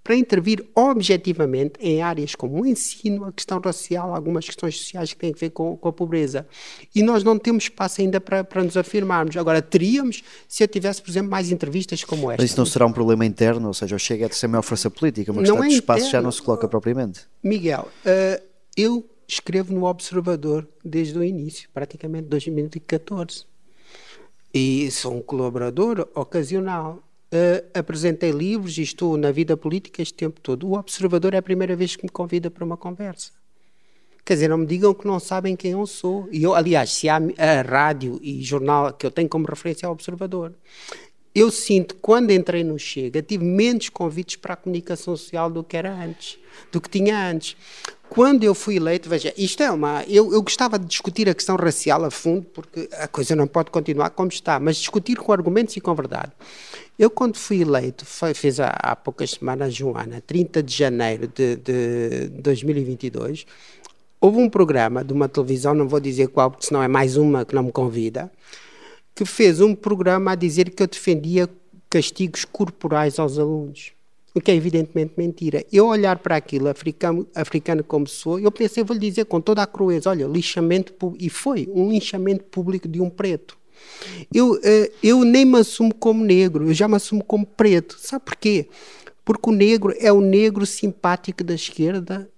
para 0.03 0.15
intervir 0.15 0.65
objetivamente 0.73 1.73
em 1.79 2.01
áreas 2.01 2.33
como 2.33 2.63
o 2.63 2.65
ensino, 2.65 3.25
a 3.25 3.31
questão 3.31 3.59
racial, 3.59 4.15
algumas 4.15 4.43
questões 4.43 4.75
sociais 4.75 5.13
que 5.13 5.19
têm 5.19 5.31
a 5.31 5.39
ver 5.39 5.51
com, 5.51 5.77
com 5.77 5.87
a 5.87 5.93
pobreza. 5.93 6.47
E 6.95 7.03
nós 7.03 7.23
não 7.23 7.37
temos 7.37 7.65
espaço 7.65 8.01
ainda 8.01 8.19
para, 8.19 8.43
para 8.43 8.63
nos 8.63 8.75
afirmarmos. 8.75 9.37
Agora, 9.37 9.61
teríamos 9.61 10.23
se 10.47 10.63
eu 10.63 10.67
tivesse, 10.67 10.99
por 11.03 11.11
exemplo, 11.11 11.29
mais 11.29 11.51
entrevistas 11.51 12.03
como 12.03 12.31
esta. 12.31 12.41
Mas 12.41 12.49
isso 12.49 12.59
não 12.59 12.65
será 12.65 12.87
um 12.87 12.91
problema 12.91 13.23
interno? 13.23 13.67
Ou 13.67 13.73
seja, 13.75 13.95
o 13.95 13.99
Chega 13.99 14.25
é 14.25 14.29
de 14.29 14.35
ser 14.35 14.47
a 14.47 14.49
maior 14.49 14.63
força 14.63 14.89
política, 14.89 15.31
uma 15.31 15.41
questão 15.41 15.63
é 15.63 15.67
de 15.67 15.75
espaço 15.75 15.99
interno. 15.99 16.11
já 16.11 16.21
não 16.23 16.31
se 16.31 16.41
coloca 16.41 16.67
propriamente. 16.67 17.21
Miguel, 17.43 17.87
uh, 18.03 18.43
eu 18.75 19.07
escrevo 19.27 19.71
no 19.71 19.85
Observador 19.85 20.67
desde 20.83 21.17
o 21.17 21.23
início, 21.23 21.69
praticamente 21.71 22.27
2014 22.27 23.50
e 24.53 24.89
sou 24.91 25.15
um 25.15 25.21
colaborador 25.21 26.07
ocasional. 26.13 27.03
Uh, 27.33 27.65
apresentei 27.73 28.31
livros 28.31 28.77
e 28.77 28.81
estou 28.81 29.15
na 29.15 29.31
vida 29.31 29.55
política 29.55 30.01
este 30.01 30.13
tempo 30.13 30.41
todo. 30.41 30.67
O 30.67 30.73
Observador 30.77 31.33
é 31.33 31.37
a 31.37 31.41
primeira 31.41 31.75
vez 31.75 31.95
que 31.95 32.03
me 32.03 32.09
convida 32.09 32.51
para 32.51 32.65
uma 32.65 32.75
conversa. 32.75 33.31
Quer 34.25 34.33
dizer, 34.33 34.49
não 34.49 34.57
me 34.57 34.65
digam 34.65 34.93
que 34.93 35.07
não 35.07 35.19
sabem 35.19 35.55
quem 35.55 35.71
eu 35.71 35.87
sou. 35.87 36.27
E 36.31 36.43
eu, 36.43 36.53
aliás, 36.53 36.91
se 36.91 37.07
há 37.09 37.15
a 37.15 37.61
rádio 37.61 38.19
e 38.21 38.41
jornal 38.43 38.93
que 38.93 39.05
eu 39.05 39.11
tenho 39.11 39.29
como 39.29 39.45
referência 39.45 39.85
é 39.85 39.89
o 39.89 39.93
Observador. 39.93 40.53
Eu 41.33 41.49
sinto, 41.49 41.95
quando 41.95 42.31
entrei 42.31 42.63
no 42.63 42.77
Chega, 42.77 43.21
tive 43.21 43.45
menos 43.45 43.87
convites 43.87 44.35
para 44.35 44.53
a 44.53 44.57
comunicação 44.57 45.15
social 45.15 45.49
do 45.49 45.63
que 45.63 45.77
era 45.77 45.93
antes, 45.93 46.37
do 46.71 46.81
que 46.81 46.89
tinha 46.89 47.29
antes. 47.29 47.55
Quando 48.09 48.43
eu 48.43 48.53
fui 48.53 48.75
eleito, 48.75 49.07
veja, 49.07 49.33
isto 49.37 49.63
é 49.63 49.71
uma. 49.71 50.03
Eu, 50.03 50.33
eu 50.33 50.41
gostava 50.41 50.77
de 50.77 50.85
discutir 50.85 51.29
a 51.29 51.33
questão 51.33 51.55
racial 51.55 52.03
a 52.03 52.11
fundo, 52.11 52.45
porque 52.53 52.89
a 52.91 53.07
coisa 53.07 53.33
não 53.33 53.47
pode 53.47 53.71
continuar 53.71 54.09
como 54.09 54.27
está, 54.27 54.59
mas 54.59 54.75
discutir 54.75 55.15
com 55.15 55.31
argumentos 55.31 55.77
e 55.77 55.79
com 55.79 55.95
verdade. 55.95 56.33
Eu, 56.99 57.09
quando 57.09 57.37
fui 57.37 57.61
eleito, 57.61 58.05
foi, 58.05 58.33
fez 58.33 58.59
há, 58.59 58.67
há, 58.67 58.93
poucas 58.97 59.31
semanas, 59.31 59.73
Joana, 59.73 60.21
30 60.27 60.61
de 60.61 60.75
janeiro 60.75 61.27
de, 61.33 61.55
de 61.55 62.27
2022, 62.41 63.45
houve 64.19 64.37
um 64.37 64.49
programa 64.49 65.05
de 65.05 65.13
uma 65.13 65.29
televisão, 65.29 65.73
não 65.73 65.87
vou 65.87 66.01
dizer 66.01 66.27
qual, 66.27 66.51
porque 66.51 66.65
senão 66.65 66.83
é 66.83 66.89
mais 66.89 67.15
uma 67.15 67.45
que 67.45 67.55
não 67.55 67.63
me 67.63 67.71
convida, 67.71 68.29
que 69.21 69.25
fez 69.25 69.61
um 69.61 69.75
programa 69.75 70.31
a 70.31 70.35
dizer 70.35 70.71
que 70.71 70.81
eu 70.81 70.87
defendia 70.87 71.47
castigos 71.87 72.43
corporais 72.43 73.19
aos 73.19 73.37
alunos 73.37 73.91
o 74.33 74.39
que 74.39 74.49
é 74.49 74.55
evidentemente 74.55 75.13
mentira. 75.17 75.63
Eu 75.71 75.87
olhar 75.87 76.17
para 76.19 76.37
aquilo, 76.37 76.69
africano, 76.69 77.27
africano 77.35 77.83
como 77.83 78.07
sou, 78.07 78.39
eu 78.39 78.49
pensei, 78.49 78.81
vou 78.81 78.95
lhe 78.95 79.09
dizer 79.09 79.25
com 79.25 79.41
toda 79.41 79.61
a 79.61 79.67
crueza, 79.67 80.09
olha, 80.09 80.25
lixamento, 80.25 80.93
e 81.19 81.29
foi 81.29 81.67
um 81.69 81.89
linchamento 81.89 82.45
público 82.45 82.87
de 82.87 83.01
um 83.01 83.09
preto. 83.09 83.57
Eu, 84.33 84.57
eh, 84.63 84.89
eu 85.03 85.25
nem 85.25 85.43
me 85.43 85.59
assumo 85.59 85.93
como 85.93 86.23
negro, 86.23 86.69
eu 86.69 86.73
já 86.73 86.87
me 86.87 86.95
assumo 86.95 87.21
como 87.21 87.45
preto. 87.45 87.97
Sabe 87.99 88.23
porquê? 88.23 88.69
Porque 89.25 89.49
o 89.49 89.53
negro 89.53 89.93
é 89.99 90.13
o 90.13 90.21
negro 90.21 90.65
simpático 90.65 91.43
da 91.43 91.53
esquerda 91.53 92.29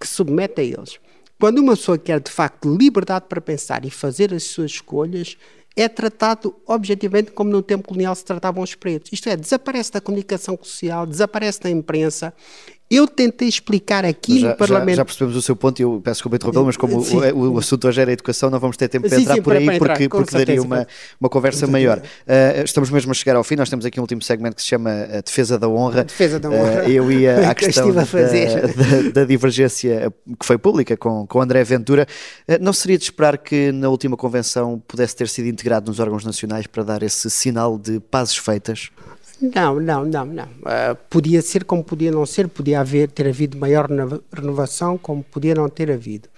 que 0.00 0.08
submete 0.08 0.60
a 0.60 0.64
eles. 0.64 0.98
Quando 1.38 1.60
uma 1.60 1.76
pessoa 1.76 1.96
quer 1.96 2.18
de 2.18 2.32
facto 2.32 2.74
liberdade 2.76 3.26
para 3.28 3.40
pensar 3.40 3.84
e 3.84 3.90
fazer 3.90 4.34
as 4.34 4.42
suas 4.42 4.72
escolhas, 4.72 5.36
é 5.80 5.88
tratado 5.88 6.56
objetivamente 6.66 7.30
como 7.30 7.50
no 7.50 7.62
tempo 7.62 7.86
colonial 7.86 8.12
se 8.14 8.24
tratavam 8.24 8.64
os 8.64 8.74
pretos. 8.74 9.12
Isto 9.12 9.28
é, 9.28 9.36
desaparece 9.36 9.92
da 9.92 10.00
comunicação 10.00 10.58
social, 10.60 11.06
desaparece 11.06 11.60
da 11.60 11.70
imprensa 11.70 12.34
eu 12.90 13.06
tentei 13.06 13.48
explicar 13.48 14.04
aqui 14.04 14.40
já, 14.40 14.48
no 14.50 14.56
Parlamento. 14.56 14.90
Já, 14.90 14.96
já, 14.96 15.04
percebemos 15.04 15.36
o 15.36 15.42
seu 15.42 15.54
ponto 15.54 15.78
e 15.78 15.82
eu 15.82 16.00
peço 16.02 16.16
desculpa 16.16 16.36
interrompê-lo, 16.36 16.64
mas 16.64 16.76
como 16.76 16.98
o, 16.98 17.54
o, 17.54 17.58
assunto 17.58 17.86
hoje 17.86 18.00
era 18.00 18.10
a 18.10 18.14
educação, 18.14 18.48
não 18.48 18.58
vamos 18.58 18.78
ter 18.78 18.88
tempo 18.88 19.06
para 19.06 19.16
sim, 19.16 19.22
entrar 19.24 19.34
sim, 19.34 19.42
por 19.42 19.54
aí, 19.54 19.64
entrar, 19.64 19.78
porque, 19.78 20.08
porque 20.08 20.36
daria 20.36 20.62
uma, 20.62 20.86
uma 21.20 21.28
conversa 21.28 21.66
maior. 21.66 21.98
Uh, 21.98 22.64
estamos 22.64 22.90
mesmo 22.90 23.10
a 23.10 23.14
chegar 23.14 23.36
ao 23.36 23.44
fim, 23.44 23.56
nós 23.56 23.68
temos 23.68 23.84
aqui 23.84 24.00
um 24.00 24.02
último 24.02 24.22
segmento 24.22 24.56
que 24.56 24.62
se 24.62 24.68
chama 24.68 24.90
a 24.90 25.20
Defesa 25.20 25.58
da 25.58 25.68
Honra. 25.68 26.04
Defesa 26.04 26.40
da 26.40 26.48
Honra. 26.48 26.84
Uh, 26.84 26.90
eu 26.90 27.12
ia 27.12 27.50
à 27.50 27.54
questão 27.54 27.92
da, 27.92 28.04
da, 28.04 29.10
da, 29.12 29.24
divergência 29.24 30.10
que 30.40 30.46
foi 30.46 30.56
pública 30.56 30.96
com, 30.96 31.26
com 31.26 31.42
André 31.42 31.62
Ventura. 31.64 32.06
Uh, 32.48 32.56
não 32.58 32.72
seria 32.72 32.96
de 32.96 33.04
esperar 33.04 33.36
que 33.36 33.70
na 33.70 33.90
última 33.90 34.16
convenção 34.16 34.82
pudesse 34.88 35.14
ter 35.14 35.28
sido 35.28 35.46
integrado 35.46 35.90
nos 35.90 36.00
órgãos 36.00 36.24
nacionais 36.24 36.66
para 36.66 36.82
dar 36.82 37.02
esse 37.02 37.28
sinal 37.28 37.78
de 37.78 38.00
pazes 38.00 38.36
feitas? 38.36 38.90
Não, 39.40 39.78
não, 39.78 40.04
não, 40.04 40.24
não. 40.24 40.44
Uh, 40.44 40.96
podia 41.08 41.40
ser 41.40 41.64
como 41.64 41.84
podia 41.84 42.10
não 42.10 42.26
ser, 42.26 42.48
podia 42.48 42.80
haver, 42.80 43.10
ter 43.10 43.28
havido 43.28 43.56
maior 43.56 43.88
renovação, 44.32 44.98
como 44.98 45.22
podia 45.22 45.54
não 45.54 45.68
ter 45.68 45.90
havido. 45.90 46.28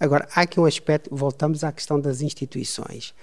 Agora, 0.00 0.26
há 0.34 0.42
aqui 0.42 0.58
um 0.58 0.64
aspecto, 0.64 1.14
voltamos 1.14 1.62
à 1.62 1.70
questão 1.72 2.00
das 2.00 2.22
instituições. 2.22 3.14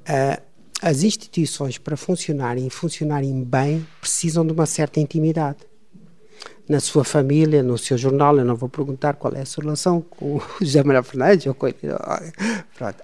Uh, 0.00 0.42
as 0.82 1.02
instituições, 1.02 1.78
para 1.78 1.96
funcionarem 1.96 2.66
e 2.66 2.70
funcionarem 2.70 3.42
bem, 3.42 3.86
precisam 4.00 4.46
de 4.46 4.52
uma 4.52 4.66
certa 4.66 5.00
intimidade. 5.00 5.58
Na 6.68 6.80
sua 6.80 7.04
família, 7.04 7.62
no 7.62 7.78
seu 7.78 7.96
jornal, 7.96 8.36
eu 8.38 8.44
não 8.44 8.56
vou 8.56 8.68
perguntar 8.68 9.14
qual 9.14 9.32
é 9.34 9.40
a 9.40 9.46
sua 9.46 9.64
relação 9.64 10.02
com 10.02 10.36
o 10.36 10.42
José 10.60 10.82
Manuel 10.82 11.04
Fernandes. 11.04 11.46
Ou 11.46 11.54
com... 11.54 11.66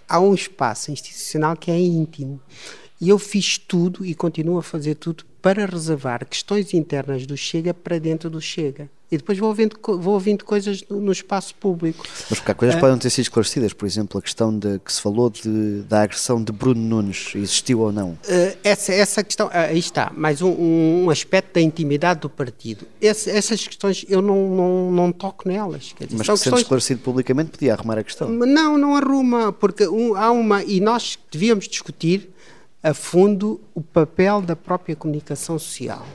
Há 0.09 0.21
um 0.21 0.35
espaço 0.35 0.91
institucional 0.91 1.57
que 1.57 1.71
é 1.71 1.79
íntimo. 1.79 2.41
E 3.01 3.09
eu 3.09 3.19
fiz 3.19 3.57
tudo 3.57 4.05
e 4.05 4.15
continuo 4.15 4.59
a 4.59 4.63
fazer 4.63 4.97
tudo 4.97 5.25
para 5.41 5.67
reservar 5.67 6.27
questões 6.27 6.75
internas 6.75 7.27
do 7.27 7.37
Chega 7.37 7.73
para 7.73 7.99
dentro 7.99 8.29
do 8.29 8.41
Chega. 8.41 8.89
E 9.13 9.17
depois 9.17 9.37
vou 9.39 9.49
ouvindo, 9.49 9.77
vou 9.99 10.15
ouvindo 10.15 10.45
coisas 10.45 10.85
no, 10.89 11.01
no 11.01 11.11
espaço 11.11 11.53
público. 11.57 12.07
Mas 12.29 12.39
porque 12.39 12.53
há 12.53 12.55
coisas 12.55 12.77
que 12.77 12.81
podem 12.81 12.97
ter 12.97 13.11
sido 13.11 13.23
esclarecidas, 13.23 13.73
por 13.73 13.85
exemplo, 13.85 14.21
a 14.21 14.23
questão 14.23 14.57
de, 14.57 14.79
que 14.79 14.93
se 14.93 15.03
falou 15.03 15.29
de, 15.29 15.83
da 15.83 16.03
agressão 16.03 16.43
de 16.43 16.53
Bruno 16.53 16.81
Nunes, 16.81 17.33
existiu 17.35 17.81
ou 17.81 17.91
não? 17.91 18.11
Uh, 18.11 18.57
essa, 18.63 18.93
essa 18.93 19.25
questão, 19.25 19.49
uh, 19.49 19.51
aí 19.53 19.81
está, 19.81 20.13
mais 20.15 20.41
um, 20.41 20.53
um, 20.53 21.11
aspecto 21.11 21.55
da 21.55 21.61
intimidade 21.61 22.21
do 22.21 22.31
partido. 22.31 22.87
Esse, 23.01 23.29
essas 23.31 23.67
questões 23.67 24.07
eu 24.09 24.23
não, 24.23 24.49
não, 24.49 24.93
não 24.93 25.13
toco 25.13 25.49
nelas. 25.49 25.93
Dizer, 25.99 26.17
Mas 26.17 26.29
que 26.29 26.37
sendo 26.37 26.59
esclarecido 26.59 27.01
publicamente 27.01 27.51
podia 27.51 27.75
arrumar 27.75 27.99
a 27.99 28.05
questão. 28.05 28.29
Não, 28.29 28.79
não 28.79 28.95
arruma, 28.95 29.53
porque 29.53 29.89
um, 29.89 30.15
há 30.15 30.31
uma, 30.31 30.63
e 30.63 30.79
nós 30.81 31.19
devíamos 31.33 31.67
discutir 31.67 32.31
a 32.83 32.95
fundo 32.95 33.61
o 33.75 33.81
papel 33.81 34.41
da 34.41 34.57
própria 34.57 34.97
comunicação 34.97 35.59
social. 35.59 36.07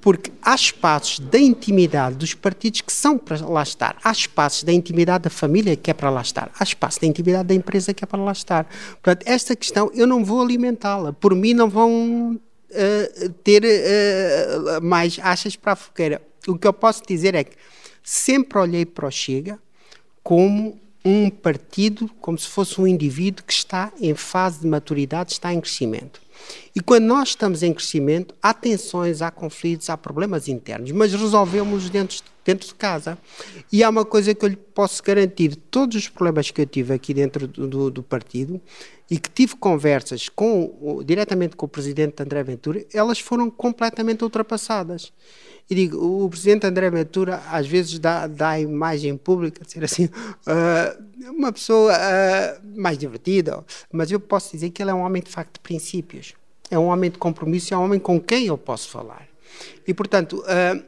Porque 0.00 0.32
há 0.40 0.54
espaços 0.54 1.18
da 1.18 1.38
intimidade 1.38 2.16
dos 2.16 2.32
partidos 2.32 2.80
que 2.80 2.92
são 2.92 3.18
para 3.18 3.44
lá 3.46 3.62
estar, 3.62 3.96
há 4.02 4.10
espaços 4.10 4.62
da 4.62 4.72
intimidade 4.72 5.24
da 5.24 5.30
família 5.30 5.76
que 5.76 5.90
é 5.90 5.94
para 5.94 6.08
lá 6.08 6.22
estar, 6.22 6.50
há 6.58 6.62
espaço 6.62 7.00
da 7.00 7.06
intimidade 7.06 7.48
da 7.48 7.54
empresa 7.54 7.92
que 7.92 8.02
é 8.02 8.06
para 8.06 8.22
lá 8.22 8.32
estar. 8.32 8.66
Portanto, 9.02 9.24
esta 9.26 9.54
questão 9.54 9.90
eu 9.92 10.06
não 10.06 10.24
vou 10.24 10.40
alimentá-la. 10.40 11.12
Por 11.12 11.34
mim, 11.34 11.52
não 11.52 11.68
vão 11.68 12.40
uh, 12.70 13.28
ter 13.44 13.64
uh, 13.64 14.80
mais 14.82 15.18
achas 15.22 15.56
para 15.56 15.72
a 15.72 15.76
fogueira. 15.76 16.22
O 16.46 16.56
que 16.56 16.66
eu 16.66 16.72
posso 16.72 17.02
dizer 17.06 17.34
é 17.34 17.44
que 17.44 17.56
sempre 18.02 18.58
olhei 18.58 18.86
para 18.86 19.08
o 19.08 19.10
Chega 19.10 19.58
como 20.22 20.80
um 21.06 21.30
partido 21.30 22.10
como 22.20 22.36
se 22.36 22.48
fosse 22.48 22.80
um 22.80 22.86
indivíduo 22.86 23.44
que 23.46 23.52
está 23.52 23.92
em 24.00 24.12
fase 24.16 24.60
de 24.60 24.66
maturidade, 24.66 25.34
está 25.34 25.54
em 25.54 25.60
crescimento. 25.60 26.20
E 26.76 26.80
quando 26.82 27.04
nós 27.04 27.30
estamos 27.30 27.62
em 27.62 27.72
crescimento, 27.72 28.34
há 28.42 28.52
tensões, 28.52 29.22
há 29.22 29.30
conflitos, 29.30 29.88
há 29.88 29.96
problemas 29.96 30.46
internos, 30.46 30.92
mas 30.92 31.10
resolvemos 31.10 31.88
dentro, 31.88 32.18
dentro 32.44 32.68
de 32.68 32.74
casa. 32.74 33.16
E 33.72 33.82
há 33.82 33.88
uma 33.88 34.04
coisa 34.04 34.34
que 34.34 34.44
eu 34.44 34.50
lhe 34.50 34.56
posso 34.56 35.02
garantir: 35.02 35.56
todos 35.56 35.96
os 35.96 36.10
problemas 36.10 36.50
que 36.50 36.60
eu 36.60 36.66
tive 36.66 36.92
aqui 36.92 37.14
dentro 37.14 37.48
do, 37.48 37.66
do, 37.66 37.90
do 37.90 38.02
partido 38.02 38.60
e 39.10 39.18
que 39.18 39.30
tive 39.30 39.56
conversas 39.56 40.28
com, 40.28 41.02
diretamente 41.02 41.56
com 41.56 41.64
o 41.64 41.68
presidente 41.68 42.22
André 42.22 42.42
Ventura, 42.42 42.84
elas 42.92 43.18
foram 43.20 43.48
completamente 43.50 44.22
ultrapassadas. 44.22 45.14
E 45.70 45.74
digo, 45.74 46.24
o 46.24 46.28
presidente 46.28 46.66
André 46.66 46.90
Ventura 46.90 47.42
às 47.50 47.66
vezes 47.66 47.98
dá, 47.98 48.26
dá 48.26 48.50
a 48.50 48.60
imagem 48.60 49.16
pública 49.16 49.64
de 49.64 49.72
ser 49.72 49.82
assim, 49.82 50.04
uh, 50.04 51.30
uma 51.30 51.50
pessoa 51.52 51.94
uh, 51.94 52.78
mais 52.78 52.98
divertida, 52.98 53.64
mas 53.90 54.10
eu 54.10 54.20
posso 54.20 54.52
dizer 54.52 54.68
que 54.68 54.82
ele 54.82 54.90
é 54.90 54.94
um 54.94 55.00
homem 55.00 55.22
de 55.22 55.30
facto 55.30 55.54
de 55.54 55.60
princípios. 55.60 56.34
É 56.70 56.78
um 56.78 56.86
homem 56.86 57.10
de 57.10 57.18
compromisso, 57.18 57.72
é 57.72 57.76
um 57.76 57.84
homem 57.84 58.00
com 58.00 58.20
quem 58.20 58.46
eu 58.46 58.58
posso 58.58 58.88
falar. 58.88 59.26
E, 59.86 59.94
portanto, 59.94 60.42
uh, 60.42 60.84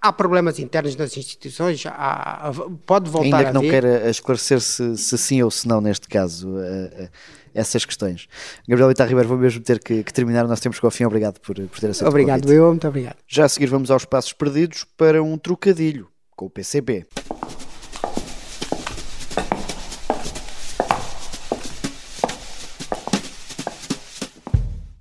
há 0.00 0.12
problemas 0.12 0.58
internos 0.58 0.96
nas 0.96 1.16
instituições, 1.16 1.84
há, 1.86 2.52
pode 2.86 3.10
voltar 3.10 3.38
Ainda 3.38 3.48
que 3.48 3.54
não 3.54 3.62
queira 3.62 4.08
esclarecer 4.08 4.60
se, 4.60 4.96
se 4.96 5.18
sim 5.18 5.42
ou 5.42 5.50
se 5.50 5.68
não, 5.68 5.80
neste 5.80 6.08
caso, 6.08 6.48
uh, 6.48 7.04
uh, 7.04 7.08
essas 7.54 7.84
questões. 7.84 8.28
Gabriel 8.66 8.88
Vitar 8.88 9.08
Ribeiro, 9.08 9.28
vou 9.28 9.38
mesmo 9.38 9.60
ter 9.62 9.78
que, 9.80 10.02
que 10.02 10.12
terminar 10.12 10.44
o 10.44 10.48
nosso 10.48 10.62
tempo 10.62 10.78
ao 10.82 10.90
fim. 10.90 11.04
Obrigado 11.04 11.40
por, 11.40 11.54
por 11.54 11.80
ter 11.80 11.90
aceito 11.90 12.08
Obrigado, 12.08 12.52
eu, 12.52 12.68
muito 12.68 12.86
obrigado. 12.86 13.16
Já 13.26 13.44
a 13.44 13.48
seguir 13.48 13.66
vamos 13.66 13.90
aos 13.90 14.04
passos 14.04 14.32
perdidos 14.32 14.84
para 14.96 15.22
um 15.22 15.36
trocadilho 15.36 16.08
com 16.36 16.46
o 16.46 16.50
PCB. 16.50 17.06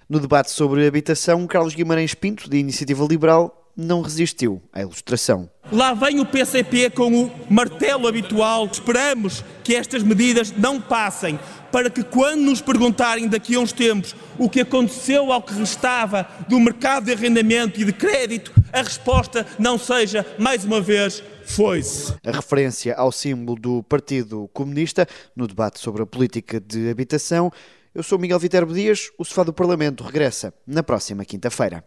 No 0.10 0.19
debate 0.19 0.50
sobre 0.50 0.88
habitação, 0.88 1.45
Carlos 1.45 1.76
Guimarães 1.76 2.15
Pinto, 2.15 2.50
de 2.50 2.58
Iniciativa 2.58 3.06
Liberal, 3.06 3.72
não 3.78 4.02
resistiu 4.02 4.60
à 4.74 4.82
ilustração. 4.82 5.48
Lá 5.72 5.93
vem 5.93 6.19
o 6.19 6.26
PCP 6.26 6.89
com 6.89 7.26
o 7.26 7.32
martelo 7.48 8.08
habitual. 8.08 8.65
Esperamos 8.65 9.45
que 9.63 9.76
estas 9.76 10.02
medidas 10.02 10.52
não 10.52 10.82
passem, 10.82 11.39
para 11.72 11.91
que 11.91 12.04
quando 12.04 12.41
nos 12.41 12.60
perguntarem 12.60 13.28
daqui 13.28 13.54
a 13.54 13.60
uns 13.60 13.72
tempos 13.72 14.15
o 14.39 14.50
que 14.50 14.62
aconteceu 14.62 15.32
ao 15.32 15.43
que 15.43 15.54
restava 15.54 16.28
do 16.48 16.60
mercado 16.60 17.06
de 17.06 17.12
arrendamento 17.12 17.80
e 17.80 17.86
de 17.86 17.93
crédito, 17.93 18.52
a 18.74 18.82
resposta 18.82 19.45
não 19.60 19.78
seja, 19.78 20.26
mais 20.39 20.65
uma 20.65 20.82
vez, 20.82 21.22
foi-se. 21.45 22.15
A 22.26 22.32
referência 22.32 22.95
ao 22.95 23.12
símbolo 23.12 23.60
do 23.60 23.84
Partido 23.84 24.50
Comunista 24.54 25.08
no 25.36 25.48
debate 25.48 25.80
sobre 25.80 26.02
a 26.02 26.06
política 26.08 26.60
de 26.60 26.89
habitação. 26.89 27.52
Eu 27.93 28.04
sou 28.04 28.19
Miguel 28.19 28.38
Viterbo 28.38 28.73
Dias, 28.73 29.10
o 29.17 29.25
Sofá 29.25 29.43
do 29.43 29.52
Parlamento 29.52 30.04
regressa 30.04 30.54
na 30.65 30.84
próxima 30.84 31.25
quinta-feira. 31.25 31.84